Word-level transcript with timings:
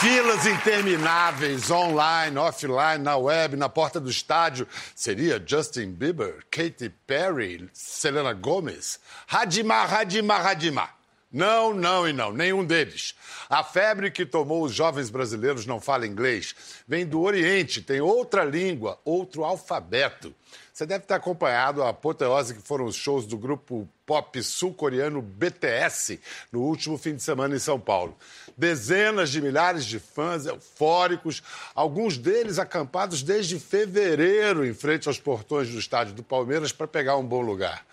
Filas 0.00 0.46
intermináveis, 0.46 1.70
online, 1.70 2.38
offline, 2.38 3.04
na 3.04 3.18
web, 3.18 3.54
na 3.54 3.68
porta 3.68 4.00
do 4.00 4.08
estádio. 4.08 4.66
Seria 4.94 5.42
Justin 5.44 5.92
Bieber, 5.92 6.42
Katy 6.50 6.88
Perry, 7.06 7.68
Selena 7.74 8.32
Gomez? 8.32 8.98
Radimar, 9.26 9.90
Radimar, 9.90 10.42
Radimar. 10.42 10.96
Não, 11.30 11.74
não 11.74 12.08
e 12.08 12.14
não, 12.14 12.32
nenhum 12.32 12.64
deles. 12.64 13.14
A 13.46 13.62
febre 13.62 14.10
que 14.10 14.24
tomou 14.24 14.64
os 14.64 14.72
jovens 14.72 15.10
brasileiros 15.10 15.66
não 15.66 15.78
fala 15.78 16.06
inglês. 16.06 16.54
Vem 16.88 17.04
do 17.04 17.20
Oriente, 17.20 17.82
tem 17.82 18.00
outra 18.00 18.42
língua, 18.42 18.98
outro 19.04 19.44
alfabeto. 19.44 20.34
Você 20.80 20.86
deve 20.86 21.04
ter 21.04 21.12
acompanhado 21.12 21.82
a 21.82 21.90
apoteose 21.90 22.54
que 22.54 22.62
foram 22.62 22.86
os 22.86 22.96
shows 22.96 23.26
do 23.26 23.36
grupo 23.36 23.86
pop 24.06 24.42
sul-coreano 24.42 25.20
BTS 25.20 26.18
no 26.50 26.62
último 26.62 26.96
fim 26.96 27.14
de 27.14 27.22
semana 27.22 27.54
em 27.54 27.58
São 27.58 27.78
Paulo. 27.78 28.16
Dezenas 28.56 29.28
de 29.28 29.42
milhares 29.42 29.84
de 29.84 29.98
fãs 29.98 30.46
eufóricos, 30.46 31.42
alguns 31.74 32.16
deles 32.16 32.58
acampados 32.58 33.22
desde 33.22 33.60
fevereiro 33.60 34.64
em 34.64 34.72
frente 34.72 35.06
aos 35.06 35.18
portões 35.18 35.68
do 35.68 35.78
estádio 35.78 36.14
do 36.14 36.22
Palmeiras 36.22 36.72
para 36.72 36.88
pegar 36.88 37.18
um 37.18 37.26
bom 37.26 37.42
lugar. 37.42 37.84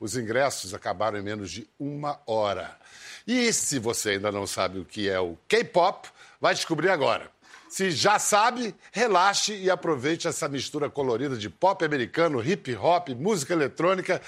Os 0.00 0.16
ingressos 0.16 0.74
acabaram 0.74 1.16
em 1.16 1.22
menos 1.22 1.52
de 1.52 1.68
uma 1.78 2.20
hora. 2.26 2.76
E 3.24 3.52
se 3.52 3.78
você 3.78 4.10
ainda 4.10 4.32
não 4.32 4.44
sabe 4.44 4.80
o 4.80 4.84
que 4.84 5.08
é 5.08 5.20
o 5.20 5.38
K-pop, 5.46 6.08
vai 6.40 6.52
descobrir 6.52 6.88
agora. 6.88 7.30
Se 7.74 7.90
já 7.90 8.20
sabe, 8.20 8.72
relaxe 8.92 9.52
e 9.52 9.68
aproveite 9.68 10.28
essa 10.28 10.48
mistura 10.48 10.88
colorida 10.88 11.36
de 11.36 11.50
pop 11.50 11.84
americano, 11.84 12.40
hip 12.40 12.72
hop, 12.76 13.08
música 13.08 13.52
eletrônica, 13.52 14.22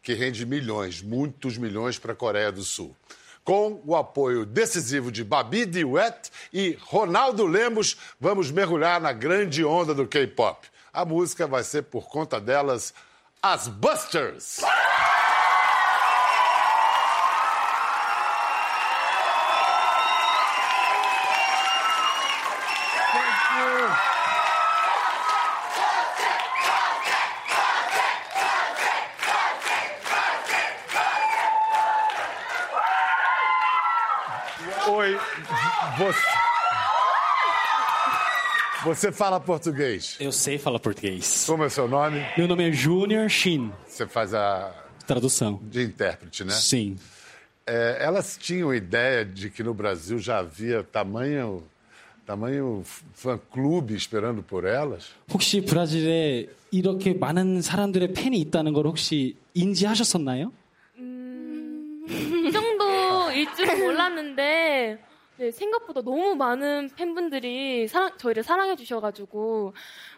que 0.00 0.14
rende 0.14 0.46
milhões, 0.46 1.02
muitos 1.02 1.58
milhões 1.58 1.98
para 1.98 2.12
a 2.12 2.14
Coreia 2.14 2.52
do 2.52 2.62
Sul. 2.62 2.94
Com 3.42 3.82
o 3.84 3.96
apoio 3.96 4.46
decisivo 4.46 5.10
de 5.10 5.24
Babi 5.24 5.66
Duet 5.66 6.30
e 6.52 6.78
Ronaldo 6.80 7.44
Lemos, 7.44 7.96
vamos 8.20 8.52
mergulhar 8.52 9.00
na 9.00 9.12
grande 9.12 9.64
onda 9.64 9.92
do 9.92 10.06
K-pop. 10.06 10.68
A 10.92 11.04
música 11.04 11.44
vai 11.44 11.64
ser 11.64 11.82
por 11.82 12.08
conta 12.08 12.40
delas, 12.40 12.94
as 13.42 13.66
Busters. 13.66 14.60
Oi, 34.89 35.17
você. 35.97 36.19
Você 38.83 39.11
fala 39.11 39.39
português? 39.39 40.17
Eu 40.19 40.31
sei 40.31 40.57
falar 40.57 40.79
português. 40.79 41.43
Como 41.45 41.63
é 41.63 41.69
seu 41.69 41.87
nome? 41.87 42.25
Meu 42.37 42.47
nome 42.47 42.67
é 42.67 42.71
Junior 42.71 43.29
Shin. 43.29 43.71
Você 43.87 44.07
faz 44.07 44.33
a 44.33 44.73
Tradução. 45.05 45.59
de 45.63 45.83
intérprete, 45.83 46.43
né? 46.43 46.53
Sim. 46.53 46.95
É, 47.65 47.97
elas 47.99 48.37
tinham 48.37 48.73
ideia 48.73 49.23
de 49.25 49.49
que 49.49 49.61
no 49.61 49.73
Brasil 49.73 50.17
já 50.19 50.39
havia 50.39 50.83
tamanho, 50.83 51.63
tamanho 52.25 52.83
fã-clube 53.13 53.93
esperando 53.95 54.41
por 54.41 54.65
elas? 54.65 55.11
혹시 55.31 55.61
브라질에 55.65 56.47
이렇게 56.71 57.13
많은 57.13 57.61
사람들의 57.61 58.13
팬이 58.13 58.39
있다는 58.39 58.73
걸 58.73 58.85
혹시 58.87 59.35
인지하셨었나요? 59.53 60.51
몰랐는데 63.79 64.99
네, 65.37 65.51
생각보다 65.51 66.01
너무 66.01 66.35
많은 66.35 66.89
팬분들이 66.95 67.87
사랑, 67.87 68.17
저희를 68.17 68.43
사랑해 68.43 68.75
주셔가지고 68.75 69.73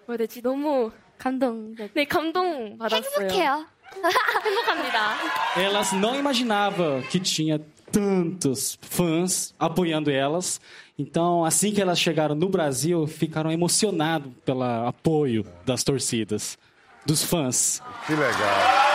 뭐라 0.06 0.12
해야 0.12 0.18
되지 0.18 0.42
너무 0.42 0.92
감동. 1.18 1.76
네 1.94 2.06
감동 2.06 2.78
받았어요. 2.78 3.28
행복해요. 3.28 3.66
행복합니다. 4.46 5.16
Elas 5.58 5.94
não 5.94 6.16
imaginavam 6.16 7.02
que 7.10 7.20
tinha 7.20 7.60
tantos 7.92 8.78
fãs 8.82 9.54
apoiando 9.60 10.10
elas. 10.10 10.62
Então, 10.98 11.44
assim 11.44 11.74
que 11.74 11.82
elas 11.82 12.00
chegaram 12.00 12.36
no 12.36 12.48
Brasil, 12.48 13.06
ficaram 13.08 13.52
emocionados 13.52 14.32
pelo 14.46 14.64
apoio 14.64 15.46
das 15.66 15.84
torcidas, 15.84 16.58
dos 17.06 17.24
fãs. 17.24 17.82
Que 18.06 18.14
legal. 18.14 18.90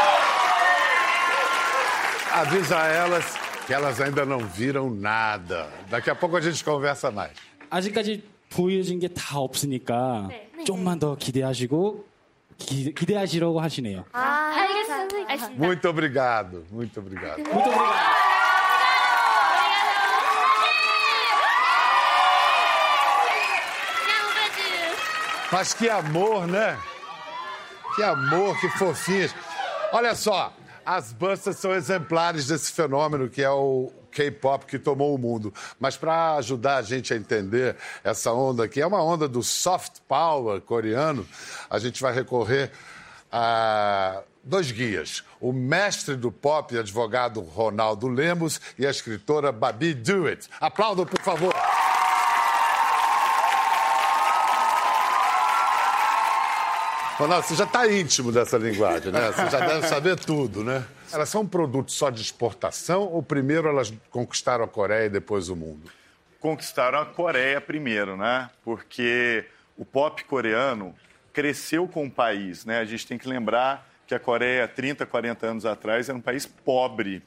Avisa 2.33 2.79
a 2.79 2.87
elas 2.89 3.39
que 3.69 3.73
elas 3.75 4.01
ainda 4.01 4.25
não 4.25 4.39
viram 4.39 4.91
nada. 4.91 5.69
Daqui 5.89 6.11
a 6.11 6.15
pouco 6.15 6.37
a 6.37 6.41
gente 6.41 6.63
conversa 6.65 7.11
mais. 7.11 7.33
아직까지 7.71 8.23
보여진 8.51 9.01
게 9.01 9.09
다 9.09 9.39
없으니까 9.39 10.29
좀만 10.65 10.99
더 11.01 11.17
기대하시고 11.17 12.05
기, 12.59 12.93
기대하시라고 12.95 13.61
하시네요. 13.61 14.05
아, 14.13 14.53
알겠습니다. 14.55 15.17
알겠습니다. 15.29 15.65
Muito 15.65 15.89
obrigado, 15.89 16.65
muito 16.71 17.01
obrigado. 17.01 17.39
Muito 17.39 17.69
obrigado. 17.71 18.25
Mas 25.51 25.73
que 25.73 25.89
amor, 25.89 26.47
né? 26.47 26.77
Que 27.95 28.03
amor, 28.03 28.59
que 28.61 28.69
fofinhas. 28.71 29.35
Olha 29.93 30.15
só, 30.15 30.53
as 30.86 31.12
Busters 31.12 31.58
são 31.58 31.74
exemplares 31.74 32.48
desse 32.48 32.72
fenômeno 32.72 33.30
que 33.30 33.42
é 33.42 33.50
o 33.50 33.92
K-pop 34.12 34.66
que 34.66 34.80
tomou 34.80 35.14
o 35.14 35.18
mundo. 35.18 35.54
Mas 35.80 35.98
para 35.98 36.36
ajudar 36.36 36.78
a 36.78 36.82
gente 36.82 37.14
a 37.14 37.18
entender 37.18 37.76
essa 38.04 38.32
onda, 38.32 38.68
que 38.68 38.82
é 38.82 38.88
uma 38.88 39.04
onda 39.04 39.28
do 39.28 39.44
soft 39.44 40.00
power 40.08 40.60
coreano, 40.62 41.28
a 41.70 41.80
gente 41.80 42.02
vai 42.02 42.14
recorrer 42.14 42.72
a 43.32 44.22
dois 44.44 44.72
guias: 44.72 45.24
o 45.40 45.54
mestre 45.54 46.16
do 46.16 46.32
pop 46.32 46.78
advogado 46.78 47.42
Ronaldo 47.42 48.08
Lemos 48.08 48.60
e 48.78 48.86
a 48.86 48.90
escritora 48.90 49.52
Babi 49.52 49.94
Dewitt. 49.94 50.50
Aplaudam, 50.60 51.06
por 51.06 51.22
favor. 51.22 51.54
Ronaldo, 57.20 57.46
você 57.46 57.56
já 57.56 57.66
está 57.66 57.86
íntimo 57.92 58.32
dessa 58.32 58.58
linguagem, 58.58 59.12
né? 59.12 59.30
Você 59.34 59.50
já 59.50 59.60
deve 59.60 59.86
saber 59.88 60.18
tudo, 60.18 60.64
né? 60.64 60.86
Elas 61.12 61.28
são 61.28 61.42
um 61.42 61.48
produto 61.48 61.92
só 61.92 62.10
de 62.10 62.22
exportação 62.22 63.02
ou 63.04 63.22
primeiro 63.22 63.68
elas 63.68 63.92
conquistaram 64.10 64.64
a 64.64 64.68
Coreia 64.70 65.08
e 65.08 65.10
depois 65.10 65.50
o 65.50 65.56
mundo? 65.56 65.92
conquistaram 66.40 67.00
a 67.00 67.06
Coreia 67.06 67.60
primeiro, 67.60 68.16
né? 68.16 68.50
Porque 68.64 69.46
o 69.78 69.84
pop 69.84 70.24
coreano 70.24 70.96
cresceu 71.34 71.88
com 71.90 72.06
o 72.06 72.12
país, 72.12 72.64
né? 72.64 72.80
A 72.80 72.86
gente 72.86 73.06
tem 73.06 73.18
que 73.18 73.28
lembrar 73.28 73.86
que 74.08 74.16
a 74.16 74.20
Coreia, 74.20 74.66
30, 74.66 75.06
40 75.06 75.46
anos 75.46 75.66
atrás, 75.66 76.08
era 76.08 76.18
um 76.18 76.22
país 76.22 76.46
pobre, 76.46 77.22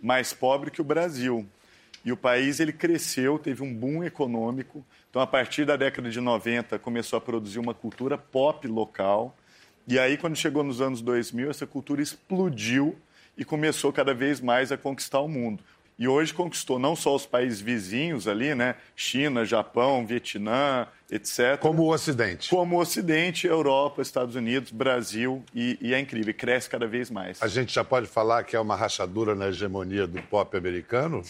mais 0.00 0.32
pobre 0.32 0.70
que 0.70 0.80
o 0.80 0.84
Brasil. 0.84 1.44
E 2.04 2.10
o 2.10 2.16
país 2.16 2.58
ele 2.58 2.72
cresceu, 2.72 3.38
teve 3.38 3.62
um 3.62 3.72
boom 3.72 4.02
econômico. 4.02 4.84
Então, 5.08 5.22
a 5.22 5.26
partir 5.26 5.64
da 5.64 5.76
década 5.76 6.10
de 6.10 6.20
90, 6.20 6.78
começou 6.78 7.16
a 7.16 7.20
produzir 7.20 7.58
uma 7.58 7.74
cultura 7.74 8.18
pop 8.18 8.66
local. 8.66 9.36
E 9.86 9.98
aí, 9.98 10.16
quando 10.16 10.36
chegou 10.36 10.64
nos 10.64 10.80
anos 10.80 11.00
2000, 11.00 11.50
essa 11.50 11.66
cultura 11.66 12.02
explodiu 12.02 12.96
e 13.36 13.44
começou 13.44 13.92
cada 13.92 14.12
vez 14.12 14.40
mais 14.40 14.72
a 14.72 14.76
conquistar 14.76 15.20
o 15.20 15.28
mundo. 15.28 15.62
E 15.98 16.08
hoje 16.08 16.32
conquistou 16.34 16.78
não 16.78 16.96
só 16.96 17.14
os 17.14 17.26
países 17.26 17.60
vizinhos 17.60 18.26
ali, 18.26 18.54
né? 18.54 18.74
China, 18.96 19.44
Japão, 19.44 20.04
Vietnã, 20.04 20.88
etc. 21.10 21.58
Como 21.60 21.82
o 21.82 21.92
Ocidente. 21.92 22.48
Como 22.48 22.76
o 22.76 22.80
Ocidente, 22.80 23.46
Europa, 23.46 24.02
Estados 24.02 24.34
Unidos, 24.34 24.72
Brasil. 24.72 25.44
E, 25.54 25.78
e 25.80 25.94
é 25.94 26.00
incrível, 26.00 26.30
e 26.30 26.34
cresce 26.34 26.68
cada 26.68 26.86
vez 26.86 27.10
mais. 27.10 27.40
A 27.42 27.46
gente 27.46 27.72
já 27.72 27.84
pode 27.84 28.06
falar 28.06 28.42
que 28.42 28.56
é 28.56 28.60
uma 28.60 28.74
rachadura 28.74 29.34
na 29.34 29.48
hegemonia 29.48 30.06
do 30.06 30.20
pop 30.22 30.56
americano? 30.56 31.22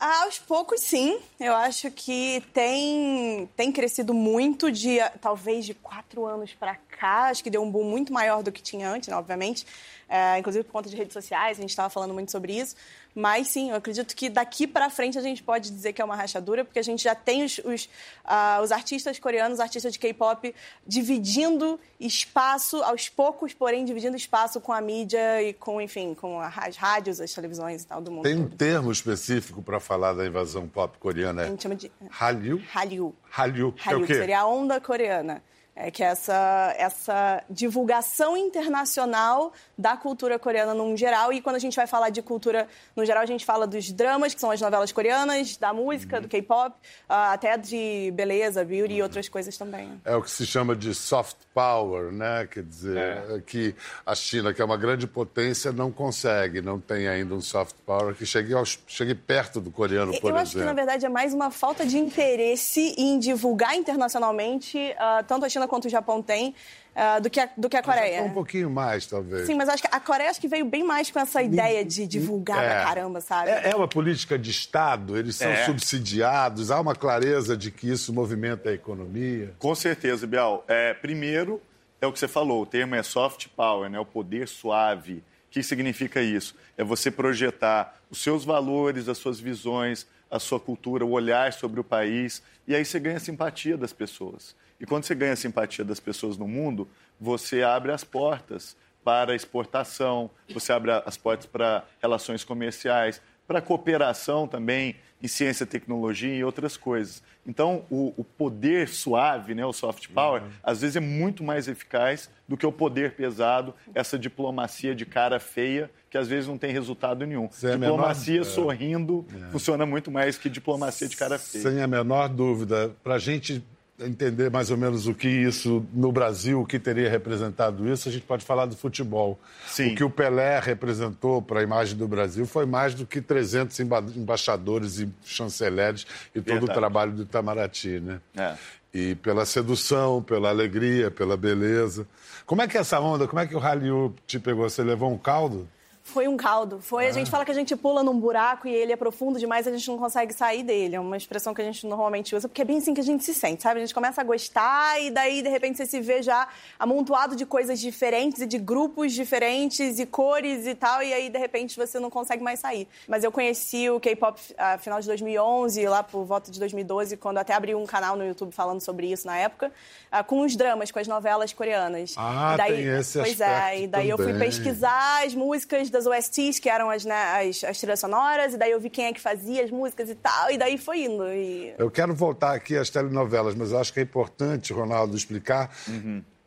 Aos 0.00 0.38
poucos, 0.38 0.80
sim. 0.80 1.18
Eu 1.40 1.54
acho 1.54 1.90
que 1.90 2.40
tem, 2.54 3.48
tem 3.56 3.72
crescido 3.72 4.14
muito, 4.14 4.70
de 4.70 4.98
talvez 5.20 5.66
de 5.66 5.74
quatro 5.74 6.24
anos 6.24 6.54
para 6.54 6.76
cá. 6.76 7.30
Acho 7.30 7.42
que 7.42 7.50
deu 7.50 7.62
um 7.62 7.70
boom 7.70 7.82
muito 7.82 8.12
maior 8.12 8.42
do 8.42 8.52
que 8.52 8.62
tinha 8.62 8.88
antes, 8.88 9.08
né, 9.08 9.16
obviamente. 9.16 9.66
É, 10.08 10.38
inclusive 10.38 10.64
por 10.64 10.72
conta 10.72 10.88
de 10.88 10.96
redes 10.96 11.12
sociais, 11.12 11.58
a 11.58 11.60
gente 11.60 11.70
estava 11.70 11.90
falando 11.90 12.14
muito 12.14 12.30
sobre 12.32 12.58
isso. 12.58 12.74
Mas 13.14 13.48
sim, 13.48 13.70
eu 13.70 13.76
acredito 13.76 14.14
que 14.14 14.30
daqui 14.30 14.66
para 14.66 14.88
frente 14.88 15.18
a 15.18 15.20
gente 15.20 15.42
pode 15.42 15.70
dizer 15.70 15.92
que 15.92 16.00
é 16.00 16.04
uma 16.04 16.14
rachadura, 16.14 16.64
porque 16.64 16.78
a 16.78 16.82
gente 16.82 17.02
já 17.02 17.14
tem 17.14 17.44
os, 17.44 17.58
os, 17.64 17.88
ah, 18.24 18.60
os 18.62 18.70
artistas 18.70 19.18
coreanos, 19.18 19.54
os 19.54 19.60
artistas 19.60 19.92
de 19.92 19.98
K-pop, 19.98 20.54
dividindo 20.86 21.80
espaço, 21.98 22.82
aos 22.84 23.08
poucos, 23.08 23.52
porém, 23.52 23.84
dividindo 23.84 24.16
espaço 24.16 24.60
com 24.60 24.72
a 24.72 24.80
mídia 24.80 25.42
e 25.42 25.52
com, 25.52 25.80
enfim, 25.80 26.14
com 26.14 26.40
as 26.40 26.76
rádios, 26.76 27.20
as 27.20 27.32
televisões 27.32 27.82
e 27.82 27.86
tal 27.86 28.00
do 28.00 28.10
mundo. 28.10 28.22
Tem 28.22 28.36
um 28.36 28.44
todo. 28.44 28.56
termo 28.56 28.92
específico 28.92 29.62
para 29.62 29.80
falar 29.80 30.12
da 30.12 30.24
invasão 30.26 30.68
pop 30.68 30.96
coreana. 30.98 31.42
A 31.42 31.46
É 31.46 31.48
gente 31.50 31.62
chama 31.62 31.74
de 31.74 31.90
Hallyu? 32.08 32.62
Hallyu. 32.72 33.14
Hallyu. 33.30 33.72
que 33.72 33.88
é 33.88 33.90
o 33.90 33.94
Hallyu, 33.94 34.06
que 34.06 34.12
quê? 34.12 34.18
seria 34.18 34.40
a 34.40 34.46
onda 34.46 34.80
coreana. 34.80 35.42
É 35.80 35.92
que 35.92 36.02
essa, 36.02 36.74
essa 36.76 37.40
divulgação 37.48 38.36
internacional 38.36 39.52
da 39.78 39.96
cultura 39.96 40.36
coreana 40.36 40.74
num 40.74 40.96
geral. 40.96 41.32
E 41.32 41.40
quando 41.40 41.54
a 41.54 41.58
gente 41.60 41.76
vai 41.76 41.86
falar 41.86 42.10
de 42.10 42.20
cultura 42.20 42.66
no 42.96 43.04
geral, 43.04 43.22
a 43.22 43.26
gente 43.26 43.44
fala 43.46 43.64
dos 43.64 43.92
dramas, 43.92 44.34
que 44.34 44.40
são 44.40 44.50
as 44.50 44.60
novelas 44.60 44.90
coreanas, 44.90 45.56
da 45.56 45.72
música, 45.72 46.20
do 46.20 46.26
K-pop, 46.26 46.74
ah, 47.08 47.32
até 47.32 47.56
de 47.56 48.10
beleza, 48.12 48.64
beauty 48.64 48.94
e 48.94 49.02
outras 49.02 49.28
coisas 49.28 49.56
também. 49.56 50.00
É 50.04 50.16
o 50.16 50.22
que 50.22 50.30
se 50.32 50.44
chama 50.44 50.74
de 50.74 50.92
soft 50.92 51.36
power, 51.54 52.10
né? 52.12 52.48
Quer 52.50 52.64
dizer, 52.64 52.96
É. 52.98 53.40
que 53.46 53.72
a 54.04 54.16
China, 54.16 54.52
que 54.52 54.60
é 54.60 54.64
uma 54.64 54.76
grande 54.76 55.06
potência, 55.06 55.70
não 55.70 55.92
consegue, 55.92 56.60
não 56.60 56.80
tem 56.80 57.06
ainda 57.06 57.34
um 57.36 57.40
soft 57.40 57.76
power 57.86 58.16
que 58.16 58.26
chegue, 58.26 58.52
aos, 58.52 58.80
chegue 58.88 59.14
perto 59.14 59.60
do 59.60 59.70
coreano, 59.70 60.18
por 60.20 60.32
Eu 60.32 60.36
acho 60.38 60.50
que, 60.52 60.56
na 60.58 60.64
exemplo. 60.64 60.76
verdade, 60.76 61.06
é 61.06 61.08
mais 61.08 61.32
uma 61.32 61.52
falta 61.52 61.86
de 61.86 61.98
interesse 61.98 62.94
em 62.98 63.16
divulgar 63.20 63.76
internacionalmente, 63.76 64.92
ah, 64.98 65.22
tanto 65.24 65.44
a 65.44 65.48
China 65.48 65.67
quanto 65.68 65.84
o 65.84 65.88
Japão 65.88 66.20
têm, 66.22 66.54
ah, 66.96 67.20
do, 67.20 67.30
que 67.30 67.38
a, 67.38 67.48
do 67.56 67.68
que 67.68 67.76
a 67.76 67.82
Coreia. 67.82 68.22
Um 68.22 68.30
pouquinho 68.30 68.68
mais, 68.68 69.06
talvez. 69.06 69.46
Sim, 69.46 69.54
mas 69.54 69.68
acho 69.68 69.82
que 69.82 69.88
a 69.92 70.00
Coreia 70.00 70.30
acho 70.30 70.40
que 70.40 70.48
veio 70.48 70.64
bem 70.64 70.82
mais 70.82 71.10
com 71.10 71.20
essa 71.20 71.40
ideia 71.40 71.84
de 71.84 72.06
divulgar 72.06 72.58
pra 72.58 72.82
caramba, 72.84 73.20
sabe? 73.20 73.50
É, 73.50 73.70
é 73.70 73.76
uma 73.76 73.86
política 73.86 74.36
de 74.36 74.50
Estado, 74.50 75.16
eles 75.16 75.36
são 75.36 75.48
É. 75.48 75.64
subsidiados, 75.66 76.70
há 76.70 76.80
uma 76.80 76.94
clareza 76.94 77.56
de 77.56 77.70
que 77.70 77.88
isso 77.90 78.12
movimenta 78.12 78.70
a 78.70 78.72
economia. 78.72 79.54
Com 79.58 79.74
certeza, 79.74 80.26
Bial. 80.26 80.64
É, 80.66 80.94
primeiro, 80.94 81.60
é 82.00 82.06
o 82.06 82.12
que 82.12 82.18
você 82.18 82.28
falou, 82.28 82.62
o 82.62 82.66
termo 82.66 82.94
é 82.94 83.02
soft 83.02 83.48
power, 83.56 83.88
né? 83.90 84.00
o 84.00 84.04
poder 84.04 84.48
suave. 84.48 85.14
O 85.48 85.50
que 85.50 85.62
significa 85.62 86.20
isso? 86.20 86.54
É 86.76 86.84
você 86.84 87.10
projetar 87.10 87.96
os 88.10 88.22
seus 88.22 88.44
valores, 88.44 89.08
as 89.08 89.18
suas 89.18 89.38
visões, 89.40 90.06
a 90.30 90.38
sua 90.38 90.60
cultura, 90.60 91.04
o 91.06 91.10
olhar 91.12 91.52
sobre 91.52 91.80
o 91.80 91.84
país, 91.84 92.42
e 92.66 92.74
aí 92.74 92.84
você 92.84 93.00
ganha 93.00 93.16
a 93.16 93.20
simpatia 93.20 93.76
das 93.78 93.92
pessoas. 93.92 94.54
E 94.80 94.86
quando 94.86 95.04
você 95.04 95.14
ganha 95.14 95.32
a 95.32 95.36
simpatia 95.36 95.84
das 95.84 95.98
pessoas 96.00 96.36
no 96.36 96.46
mundo, 96.46 96.88
você 97.20 97.62
abre 97.62 97.92
as 97.92 98.04
portas 98.04 98.76
para 99.04 99.34
exportação, 99.34 100.30
você 100.52 100.72
abre 100.72 100.90
as 101.04 101.16
portas 101.16 101.46
para 101.46 101.84
relações 102.00 102.44
comerciais, 102.44 103.20
para 103.46 103.60
cooperação 103.62 104.46
também 104.46 104.96
em 105.20 105.26
ciência, 105.26 105.66
tecnologia 105.66 106.32
e 106.34 106.44
outras 106.44 106.76
coisas. 106.76 107.22
Então, 107.46 107.84
o, 107.90 108.12
o 108.16 108.22
poder 108.22 108.88
suave, 108.88 109.52
né, 109.54 109.64
o 109.66 109.72
soft 109.72 110.08
power, 110.10 110.42
às 110.62 110.82
vezes 110.82 110.96
é 110.96 111.00
muito 111.00 111.42
mais 111.42 111.66
eficaz 111.66 112.30
do 112.46 112.56
que 112.56 112.64
o 112.66 112.70
poder 112.70 113.14
pesado, 113.14 113.74
essa 113.94 114.16
diplomacia 114.18 114.94
de 114.94 115.04
cara 115.06 115.40
feia, 115.40 115.90
que 116.10 116.16
às 116.16 116.28
vezes 116.28 116.46
não 116.46 116.56
tem 116.58 116.70
resultado 116.70 117.26
nenhum. 117.26 117.48
Sem 117.50 117.70
diplomacia 117.78 118.34
menor- 118.34 118.46
é. 118.46 118.50
sorrindo 118.50 119.26
funciona 119.50 119.84
muito 119.86 120.10
mais 120.10 120.38
que 120.38 120.48
diplomacia 120.48 121.08
de 121.08 121.16
cara 121.16 121.38
feia. 121.38 121.62
Sem 121.64 121.82
a 121.82 121.86
menor 121.86 122.28
dúvida. 122.28 122.94
Para 123.02 123.14
a 123.14 123.18
gente 123.18 123.64
entender 124.00 124.50
mais 124.50 124.70
ou 124.70 124.76
menos 124.76 125.06
o 125.06 125.14
que 125.14 125.28
isso, 125.28 125.84
no 125.92 126.12
Brasil, 126.12 126.60
o 126.60 126.66
que 126.66 126.78
teria 126.78 127.10
representado 127.10 127.88
isso, 127.92 128.08
a 128.08 128.12
gente 128.12 128.24
pode 128.24 128.44
falar 128.44 128.66
do 128.66 128.76
futebol. 128.76 129.38
Sim. 129.66 129.92
O 129.92 129.96
que 129.96 130.04
o 130.04 130.10
Pelé 130.10 130.60
representou 130.60 131.42
para 131.42 131.60
a 131.60 131.62
imagem 131.62 131.96
do 131.96 132.06
Brasil 132.06 132.46
foi 132.46 132.64
mais 132.64 132.94
do 132.94 133.04
que 133.04 133.20
300 133.20 133.78
emba- 133.80 134.04
embaixadores 134.14 134.98
e 135.00 135.08
chanceleres 135.24 136.06
e 136.34 136.40
todo 136.40 136.56
o 136.56 136.66
Verdade. 136.66 136.78
trabalho 136.78 137.12
do 137.12 137.22
Itamaraty, 137.22 138.00
né? 138.00 138.20
É. 138.36 138.54
E 138.94 139.14
pela 139.16 139.44
sedução, 139.44 140.22
pela 140.22 140.48
alegria, 140.48 141.10
pela 141.10 141.36
beleza. 141.36 142.06
Como 142.46 142.62
é 142.62 142.68
que 142.68 142.76
é 142.76 142.80
essa 142.80 142.98
onda? 143.00 143.26
Como 143.28 143.40
é 143.40 143.46
que 143.46 143.54
o 143.54 143.58
Hallyu 143.58 144.14
te 144.26 144.38
pegou? 144.38 144.68
Você 144.68 144.82
levou 144.82 145.12
um 145.12 145.18
caldo? 145.18 145.68
Foi 146.08 146.26
um 146.26 146.36
caldo. 146.36 146.80
Foi, 146.80 147.06
a 147.06 147.12
gente 147.12 147.30
fala 147.30 147.44
que 147.44 147.50
a 147.50 147.54
gente 147.54 147.76
pula 147.76 148.02
num 148.02 148.18
buraco 148.18 148.66
e 148.66 148.74
ele 148.74 148.92
é 148.92 148.96
profundo 148.96 149.38
demais 149.38 149.66
a 149.66 149.70
gente 149.70 149.88
não 149.88 149.98
consegue 149.98 150.32
sair 150.32 150.62
dele. 150.62 150.96
É 150.96 151.00
uma 151.00 151.16
expressão 151.16 151.52
que 151.52 151.60
a 151.60 151.64
gente 151.64 151.86
normalmente 151.86 152.34
usa, 152.34 152.48
porque 152.48 152.62
é 152.62 152.64
bem 152.64 152.78
assim 152.78 152.94
que 152.94 153.00
a 153.00 153.04
gente 153.04 153.22
se 153.24 153.34
sente, 153.34 153.62
sabe? 153.62 153.78
A 153.78 153.80
gente 153.80 153.94
começa 153.94 154.20
a 154.20 154.24
gostar 154.24 155.00
e 155.02 155.10
daí, 155.10 155.42
de 155.42 155.48
repente, 155.48 155.76
você 155.76 155.86
se 155.86 156.00
vê 156.00 156.22
já 156.22 156.48
amontoado 156.78 157.36
de 157.36 157.44
coisas 157.44 157.78
diferentes 157.78 158.40
e 158.40 158.46
de 158.46 158.58
grupos 158.58 159.12
diferentes 159.12 159.98
e 159.98 160.06
cores 160.06 160.66
e 160.66 160.74
tal, 160.74 161.02
e 161.02 161.12
aí, 161.12 161.28
de 161.28 161.38
repente, 161.38 161.76
você 161.76 162.00
não 162.00 162.08
consegue 162.10 162.42
mais 162.42 162.60
sair. 162.60 162.88
Mas 163.06 163.22
eu 163.22 163.30
conheci 163.30 163.90
o 163.90 164.00
K-pop 164.00 164.40
ah, 164.56 164.78
final 164.78 165.00
de 165.00 165.06
2011, 165.06 165.86
lá 165.86 166.02
por 166.02 166.24
volta 166.24 166.50
de 166.50 166.58
2012, 166.58 167.16
quando 167.16 167.38
até 167.38 167.52
abri 167.52 167.74
um 167.74 167.84
canal 167.86 168.16
no 168.16 168.24
YouTube 168.24 168.52
falando 168.52 168.80
sobre 168.80 169.10
isso 169.12 169.26
na 169.26 169.36
época, 169.36 169.70
ah, 170.10 170.24
com 170.24 170.40
os 170.40 170.56
dramas, 170.56 170.90
com 170.90 170.98
as 170.98 171.06
novelas 171.06 171.52
coreanas. 171.52 172.14
Ah, 172.16 172.54
E 172.54 172.56
daí, 172.56 172.76
tem 172.76 172.98
esse 172.98 173.18
Pois 173.18 173.40
é, 173.40 173.82
e 173.82 173.86
daí 173.86 174.08
eu 174.08 174.16
fui 174.16 174.32
também. 174.32 174.48
pesquisar 174.48 175.24
as 175.26 175.34
músicas 175.34 175.90
das 175.98 176.06
OSTs, 176.06 176.58
que 176.58 176.68
eram 176.68 176.88
as, 176.88 177.04
né, 177.04 177.48
as, 177.48 177.64
as 177.64 177.78
trilhas 177.78 178.00
sonoras, 178.00 178.54
e 178.54 178.56
daí 178.56 178.70
eu 178.70 178.80
vi 178.80 178.88
quem 178.88 179.06
é 179.06 179.12
que 179.12 179.20
fazia 179.20 179.64
as 179.64 179.70
músicas 179.70 180.08
e 180.08 180.14
tal, 180.14 180.50
e 180.50 180.56
daí 180.56 180.78
foi 180.78 181.04
indo. 181.04 181.26
E... 181.28 181.74
Eu 181.76 181.90
quero 181.90 182.14
voltar 182.14 182.54
aqui 182.54 182.76
às 182.76 182.88
telenovelas, 182.88 183.54
mas 183.54 183.72
eu 183.72 183.78
acho 183.78 183.92
que 183.92 184.00
é 184.00 184.02
importante, 184.02 184.72
Ronaldo, 184.72 185.16
explicar. 185.16 185.74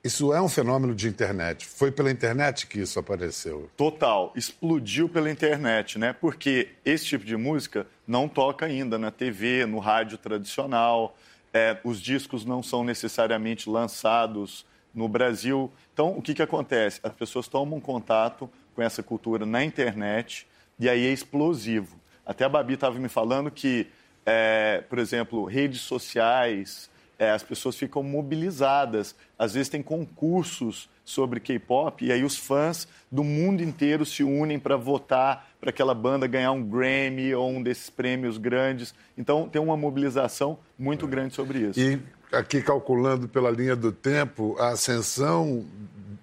Isso 0.04 0.34
é 0.34 0.42
um 0.42 0.50
fenômeno 0.50 0.96
de 0.96 1.08
internet. 1.08 1.68
Foi 1.68 1.92
pela 1.92 2.10
internet 2.10 2.66
que 2.66 2.80
isso 2.80 2.98
apareceu. 2.98 3.70
Total, 3.78 4.32
explodiu 4.36 5.08
pela 5.08 5.30
internet, 5.30 6.00
né? 6.00 6.12
Porque 6.14 6.70
esse 6.84 7.06
tipo 7.06 7.24
de 7.24 7.38
música 7.38 7.86
não 8.08 8.28
toca 8.28 8.66
ainda 8.66 8.98
na 8.98 9.12
TV, 9.12 9.66
no 9.68 9.78
rádio 9.78 10.18
tradicional. 10.18 11.16
É, 11.54 11.78
os 11.84 12.02
discos 12.02 12.46
não 12.46 12.64
são 12.64 12.84
necessariamente 12.84 13.70
lançados 13.70 14.66
no 14.94 15.08
Brasil. 15.08 15.72
Então, 15.94 16.18
o 16.18 16.22
que, 16.22 16.34
que 16.34 16.42
acontece? 16.42 17.00
As 17.04 17.14
pessoas 17.14 17.48
tomam 17.48 17.80
contato 17.80 18.50
com 18.76 18.82
essa 18.82 19.04
cultura 19.04 19.46
na 19.46 19.64
internet 19.64 20.48
e 20.80 20.90
aí 20.90 21.06
é 21.06 21.12
explosivo. 21.12 21.96
Até 22.26 22.46
a 22.46 22.50
Babi 22.50 22.74
estava 22.74 22.98
me 22.98 23.10
falando 23.10 23.52
que, 23.52 23.88
é, 24.26 24.84
por 24.90 25.00
exemplo, 25.00 25.46
redes 25.46 25.82
sociais, 25.82 26.90
é, 27.20 27.30
as 27.32 27.44
pessoas 27.44 27.76
ficam 27.76 28.02
mobilizadas. 28.02 29.16
Às 29.38 29.54
vezes 29.54 29.70
tem 29.70 29.84
concursos 29.84 30.90
sobre 31.06 31.40
K-pop 31.40 32.04
e 32.06 32.12
aí 32.12 32.24
os 32.24 32.38
fãs 32.38 32.88
do 33.12 33.24
mundo 33.24 33.62
inteiro 33.62 34.06
se 34.06 34.24
unem 34.24 34.58
para 34.58 34.76
votar 34.76 35.52
para 35.60 35.70
aquela 35.70 35.94
banda 35.94 36.26
ganhar 36.26 36.52
um 36.52 36.64
Grammy 36.64 37.36
ou 37.36 37.50
um 37.50 37.62
desses 37.62 37.90
prêmios 37.90 38.38
grandes. 38.38 38.94
Então 39.18 39.48
tem 39.48 39.62
uma 39.62 39.78
mobilização 39.78 40.58
muito 40.80 41.06
grande 41.06 41.36
sobre 41.36 41.60
isso. 41.60 41.80
E 41.80 42.02
aqui, 42.32 42.62
calculando 42.62 43.28
pela 43.28 43.52
linha 43.52 43.76
do 43.76 43.92
tempo, 43.92 44.56
a 44.58 44.70
ascensão 44.70 45.66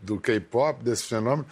do 0.03 0.19
K-pop, 0.19 0.83
desse 0.83 1.05
fenômeno, 1.05 1.47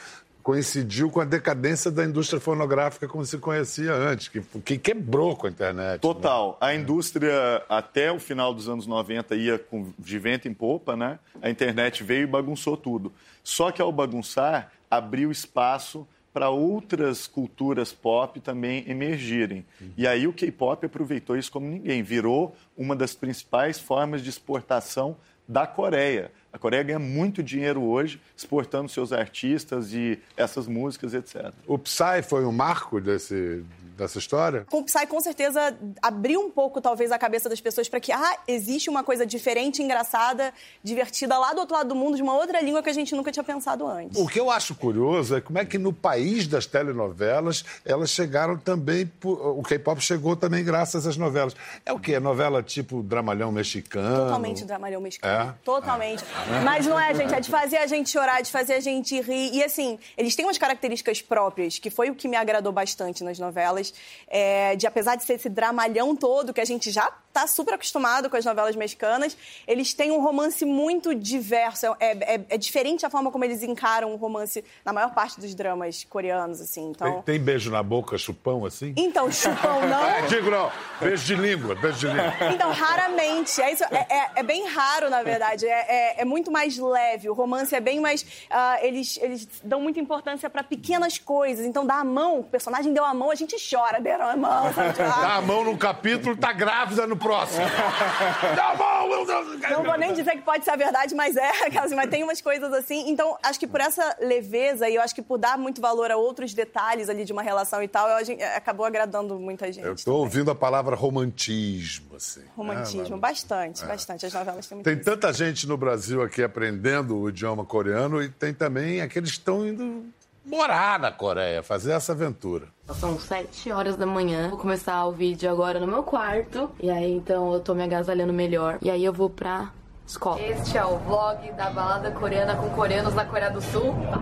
coincidiu 0.46 1.10
com 1.10 1.18
a 1.18 1.24
decadência 1.24 1.90
da 1.90 2.04
indústria 2.04 2.38
fonográfica 2.38 3.08
como 3.08 3.26
se 3.26 3.36
conhecia 3.36 3.92
antes, 3.92 4.28
que, 4.28 4.40
que 4.64 4.78
quebrou 4.78 5.34
com 5.34 5.48
a 5.48 5.50
internet. 5.50 5.94
né? 5.94 5.98
Total. 5.98 6.56
A 6.60 6.72
indústria, 6.72 7.64
até 7.68 8.12
o 8.12 8.20
final 8.20 8.54
dos 8.54 8.68
anos 8.68 8.86
90, 8.86 9.34
ia 9.34 9.58
com, 9.58 9.92
de 9.98 10.18
vento 10.20 10.46
em 10.46 10.54
popa, 10.54 10.94
né? 10.94 11.18
A 11.42 11.50
internet 11.50 12.04
veio 12.04 12.22
e 12.22 12.26
bagunçou 12.28 12.76
tudo. 12.76 13.12
Só 13.42 13.72
que 13.72 13.82
ao 13.82 13.90
bagunçar, 13.90 14.70
abriu 14.88 15.32
espaço 15.32 16.06
para 16.32 16.48
outras 16.48 17.26
culturas 17.26 17.92
pop 17.92 18.38
também 18.38 18.84
emergirem. 18.86 19.66
E 19.96 20.06
aí 20.06 20.28
o 20.28 20.32
K-pop 20.32 20.86
aproveitou 20.86 21.36
isso 21.36 21.50
como 21.50 21.66
ninguém. 21.66 22.04
Virou 22.04 22.54
uma 22.76 22.94
das 22.94 23.16
principais 23.16 23.80
formas 23.80 24.22
de 24.22 24.30
exportação 24.30 25.16
da 25.48 25.66
Coreia. 25.66 26.30
A 26.56 26.58
Coreia 26.58 26.82
ganha 26.82 26.98
muito 26.98 27.42
dinheiro 27.42 27.82
hoje 27.82 28.18
exportando 28.34 28.88
seus 28.88 29.12
artistas 29.12 29.92
e 29.92 30.18
essas 30.38 30.66
músicas, 30.66 31.12
etc. 31.12 31.52
O 31.66 31.78
Psy 31.78 32.22
foi 32.26 32.46
um 32.46 32.52
marco 32.52 32.98
desse, 32.98 33.62
dessa 33.96 34.18
história? 34.18 34.66
Com 34.70 34.78
o 34.78 34.84
Psy, 34.84 35.06
com 35.06 35.20
certeza, 35.20 35.76
abriu 36.02 36.40
um 36.40 36.50
pouco, 36.50 36.80
talvez, 36.80 37.10
a 37.10 37.18
cabeça 37.18 37.48
das 37.48 37.60
pessoas 37.60 37.88
para 37.88 38.00
que, 38.00 38.12
ah, 38.12 38.38
existe 38.46 38.90
uma 38.90 39.02
coisa 39.02 39.26
diferente, 39.26 39.82
engraçada, 39.82 40.52
divertida 40.82 41.38
lá 41.38 41.52
do 41.52 41.60
outro 41.60 41.76
lado 41.76 41.88
do 41.88 41.94
mundo, 41.94 42.16
de 42.16 42.22
uma 42.22 42.34
outra 42.34 42.60
língua 42.60 42.82
que 42.82 42.90
a 42.90 42.92
gente 42.92 43.14
nunca 43.14 43.32
tinha 43.32 43.44
pensado 43.44 43.86
antes. 43.86 44.18
O 44.18 44.26
que 44.26 44.38
eu 44.38 44.50
acho 44.50 44.74
curioso 44.74 45.36
é 45.36 45.40
como 45.40 45.58
é 45.58 45.64
que 45.64 45.78
no 45.78 45.92
país 45.92 46.46
das 46.46 46.66
telenovelas 46.66 47.64
elas 47.84 48.10
chegaram 48.10 48.56
também. 48.56 49.10
O 49.22 49.62
K-pop 49.62 50.00
chegou 50.00 50.36
também 50.36 50.64
graças 50.64 51.06
às 51.06 51.16
novelas. 51.16 51.54
É 51.84 51.92
o 51.92 51.98
quê? 51.98 52.14
É 52.14 52.20
novela 52.20 52.62
tipo 52.62 53.02
Dramalhão 53.02 53.50
Mexicano? 53.52 54.24
Totalmente 54.24 54.64
dramalhão 54.64 55.00
mexicano. 55.00 55.50
É? 55.50 55.54
Totalmente. 55.64 56.24
Mas 56.64 56.86
não 56.86 56.98
é, 56.98 57.14
gente, 57.14 57.34
é 57.34 57.40
de 57.40 57.50
fazer 57.50 57.78
a 57.78 57.86
gente 57.86 58.10
chorar, 58.10 58.42
de 58.42 58.50
fazer 58.50 58.74
a 58.74 58.80
gente 58.80 59.20
rir. 59.20 59.54
E 59.54 59.62
assim, 59.62 59.98
eles 60.16 60.34
têm 60.34 60.44
umas 60.44 60.58
características 60.58 61.22
próprias, 61.22 61.78
que 61.78 61.90
foi 61.90 62.10
o 62.10 62.14
que 62.14 62.28
me 62.28 62.36
agradou 62.36 62.72
bastante 62.72 63.24
nas 63.24 63.38
novelas. 63.38 63.85
É, 64.28 64.74
de 64.76 64.86
apesar 64.86 65.16
de 65.16 65.24
ser 65.24 65.34
esse 65.34 65.48
dramalhão 65.48 66.14
todo, 66.16 66.52
que 66.52 66.60
a 66.60 66.64
gente 66.64 66.90
já 66.90 67.10
tá 67.32 67.46
super 67.46 67.74
acostumado 67.74 68.30
com 68.30 68.36
as 68.36 68.44
novelas 68.46 68.74
mexicanas, 68.74 69.36
eles 69.68 69.92
têm 69.92 70.10
um 70.10 70.20
romance 70.22 70.64
muito 70.64 71.14
diverso. 71.14 71.86
É, 72.00 72.34
é- 72.36 72.40
é 72.50 72.56
diferente 72.58 73.04
a 73.04 73.10
forma 73.10 73.30
como 73.30 73.44
eles 73.44 73.62
encaram 73.62 74.12
o 74.14 74.16
romance 74.16 74.64
na 74.84 74.92
maior 74.92 75.12
parte 75.12 75.38
dos 75.38 75.54
dramas 75.54 76.02
coreanos, 76.04 76.60
assim. 76.62 76.88
Então, 76.90 77.20
Tem, 77.22 77.34
tem 77.36 77.40
beijo 77.44 77.70
na 77.70 77.82
boca, 77.82 78.16
chupão 78.16 78.64
assim? 78.64 78.94
então 78.96 79.30
chupão 79.30 79.80
não. 79.86 80.06
Digo 80.28 80.50
não, 80.50 80.72
beijo 80.98 81.24
de 81.26 81.34
língua, 81.34 81.74
beijo 81.74 81.98
de 81.98 82.06
língua. 82.06 82.32
Então, 82.54 82.70
raramente. 82.72 83.60
É, 83.60 83.70
isso, 83.72 83.84
é, 83.84 84.06
é- 84.08 84.30
é 84.36 84.42
bem 84.42 84.66
raro, 84.68 85.10
na 85.10 85.22
verdade. 85.22 85.66
É, 85.66 86.20
é- 86.22 86.24
muito 86.24 86.50
mais 86.50 86.78
leve. 86.78 87.28
O 87.28 87.34
romance 87.34 87.74
é 87.74 87.80
bem 87.80 88.00
mais. 88.00 88.24
ah, 88.50 88.78
eles, 88.82 89.18
eles 89.20 89.46
dão 89.62 89.80
muita 89.80 90.00
importância 90.00 90.48
para 90.48 90.62
pequenas 90.64 91.18
coisas. 91.18 91.66
Então, 91.66 91.84
dá 91.86 91.96
a 91.96 92.04
mão, 92.04 92.40
o 92.40 92.44
personagem 92.44 92.92
deu 92.94 93.04
a 93.04 93.12
mão, 93.12 93.30
a 93.30 93.34
gente 93.34 93.56
chora, 93.70 93.75
deram 94.00 94.28
a 94.28 94.36
mão. 94.36 94.66
Dá 94.96 95.36
a 95.36 95.42
mão 95.42 95.64
num 95.64 95.76
capítulo, 95.76 96.36
tá 96.36 96.52
grávida 96.52 97.06
no 97.06 97.16
próximo. 97.16 97.64
bom, 98.76 99.08
meu 99.08 99.26
Deus. 99.26 99.60
Não 99.70 99.82
vou 99.82 99.96
nem 99.98 100.12
dizer 100.12 100.32
que 100.32 100.42
pode 100.42 100.64
ser 100.64 100.70
a 100.70 100.76
verdade, 100.76 101.14
mas 101.14 101.36
é, 101.36 101.50
mas 101.94 102.10
tem 102.10 102.22
umas 102.22 102.40
coisas 102.40 102.72
assim. 102.72 103.08
Então, 103.10 103.36
acho 103.42 103.58
que 103.58 103.66
por 103.66 103.80
essa 103.80 104.16
leveza 104.20 104.88
e 104.88 104.94
eu 104.94 105.02
acho 105.02 105.14
que 105.14 105.22
por 105.22 105.38
dar 105.38 105.58
muito 105.58 105.80
valor 105.80 106.10
a 106.10 106.16
outros 106.16 106.54
detalhes 106.54 107.08
ali 107.08 107.24
de 107.24 107.32
uma 107.32 107.42
relação 107.42 107.82
e 107.82 107.88
tal, 107.88 108.08
eu, 108.08 108.16
a 108.16 108.22
gente- 108.22 108.42
acabou 108.42 108.84
agradando 108.86 109.38
muita 109.38 109.70
gente. 109.72 109.86
Eu 109.86 109.96
tô 109.96 110.14
ouvindo 110.16 110.50
a 110.50 110.54
palavra 110.54 110.94
romantismo, 110.96 112.16
assim. 112.16 112.42
Romantismo, 112.56 113.16
Ah, 113.16 113.18
bastante, 113.18 113.84
bastante. 113.84 114.26
As 114.26 114.32
novelas 114.32 114.66
têm 114.66 114.76
muito 114.76 114.84
Tem 114.84 114.94
isso. 114.94 115.04
tanta 115.04 115.32
gente 115.32 115.66
no 115.66 115.76
Brasil 115.76 116.22
aqui 116.22 116.42
aprendendo 116.42 117.16
o 117.18 117.28
idioma 117.28 117.64
coreano 117.64 118.22
e 118.22 118.28
tem 118.28 118.52
também 118.54 119.00
aqueles 119.00 119.30
que 119.32 119.38
estão 119.38 119.66
indo 119.66 120.04
morar 120.46 120.98
na 120.98 121.10
Coreia, 121.10 121.62
fazer 121.62 121.92
essa 121.92 122.12
aventura. 122.12 122.68
São 123.00 123.18
sete 123.18 123.70
horas 123.72 123.96
da 123.96 124.06
manhã. 124.06 124.48
Vou 124.48 124.58
começar 124.58 125.04
o 125.04 125.12
vídeo 125.12 125.50
agora 125.50 125.80
no 125.80 125.86
meu 125.86 126.04
quarto. 126.04 126.70
E 126.80 126.88
aí, 126.88 127.12
então, 127.12 127.52
eu 127.52 127.60
tô 127.60 127.74
me 127.74 127.82
agasalhando 127.82 128.32
melhor. 128.32 128.78
E 128.80 128.88
aí, 128.88 129.04
eu 129.04 129.12
vou 129.12 129.28
pra 129.28 129.70
escola. 130.06 130.40
Este 130.40 130.78
é 130.78 130.84
o 130.84 130.96
vlog 130.98 131.50
da 131.52 131.68
balada 131.70 132.12
coreana 132.12 132.54
com 132.54 132.70
coreanos 132.70 133.12
na 133.14 133.24
Coreia 133.24 133.50
do 133.50 133.60
Sul. 133.60 133.92
Tá, 134.08 134.18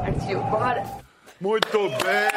Partiu, 0.00 0.42
bora! 0.44 0.82
Muito 1.40 1.78
bem! 1.78 2.30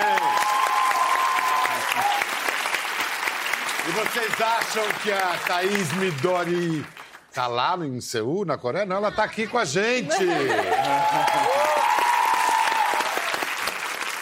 E 3.88 3.91
vocês 3.91 4.41
acham 4.41 4.84
que 5.01 5.12
a 5.12 5.38
Thaís 5.48 5.93
Midori 5.93 6.86
tá 7.34 7.48
lá 7.48 7.77
em 7.77 8.01
Seul, 8.01 8.46
na 8.46 8.58
Coreia? 8.58 8.86
Não, 8.86 8.98
ela 8.98 9.12
tá 9.12 9.24
aqui 9.24 9.48
com 9.48 9.58
a 9.58 9.65
gente! 9.65 10.13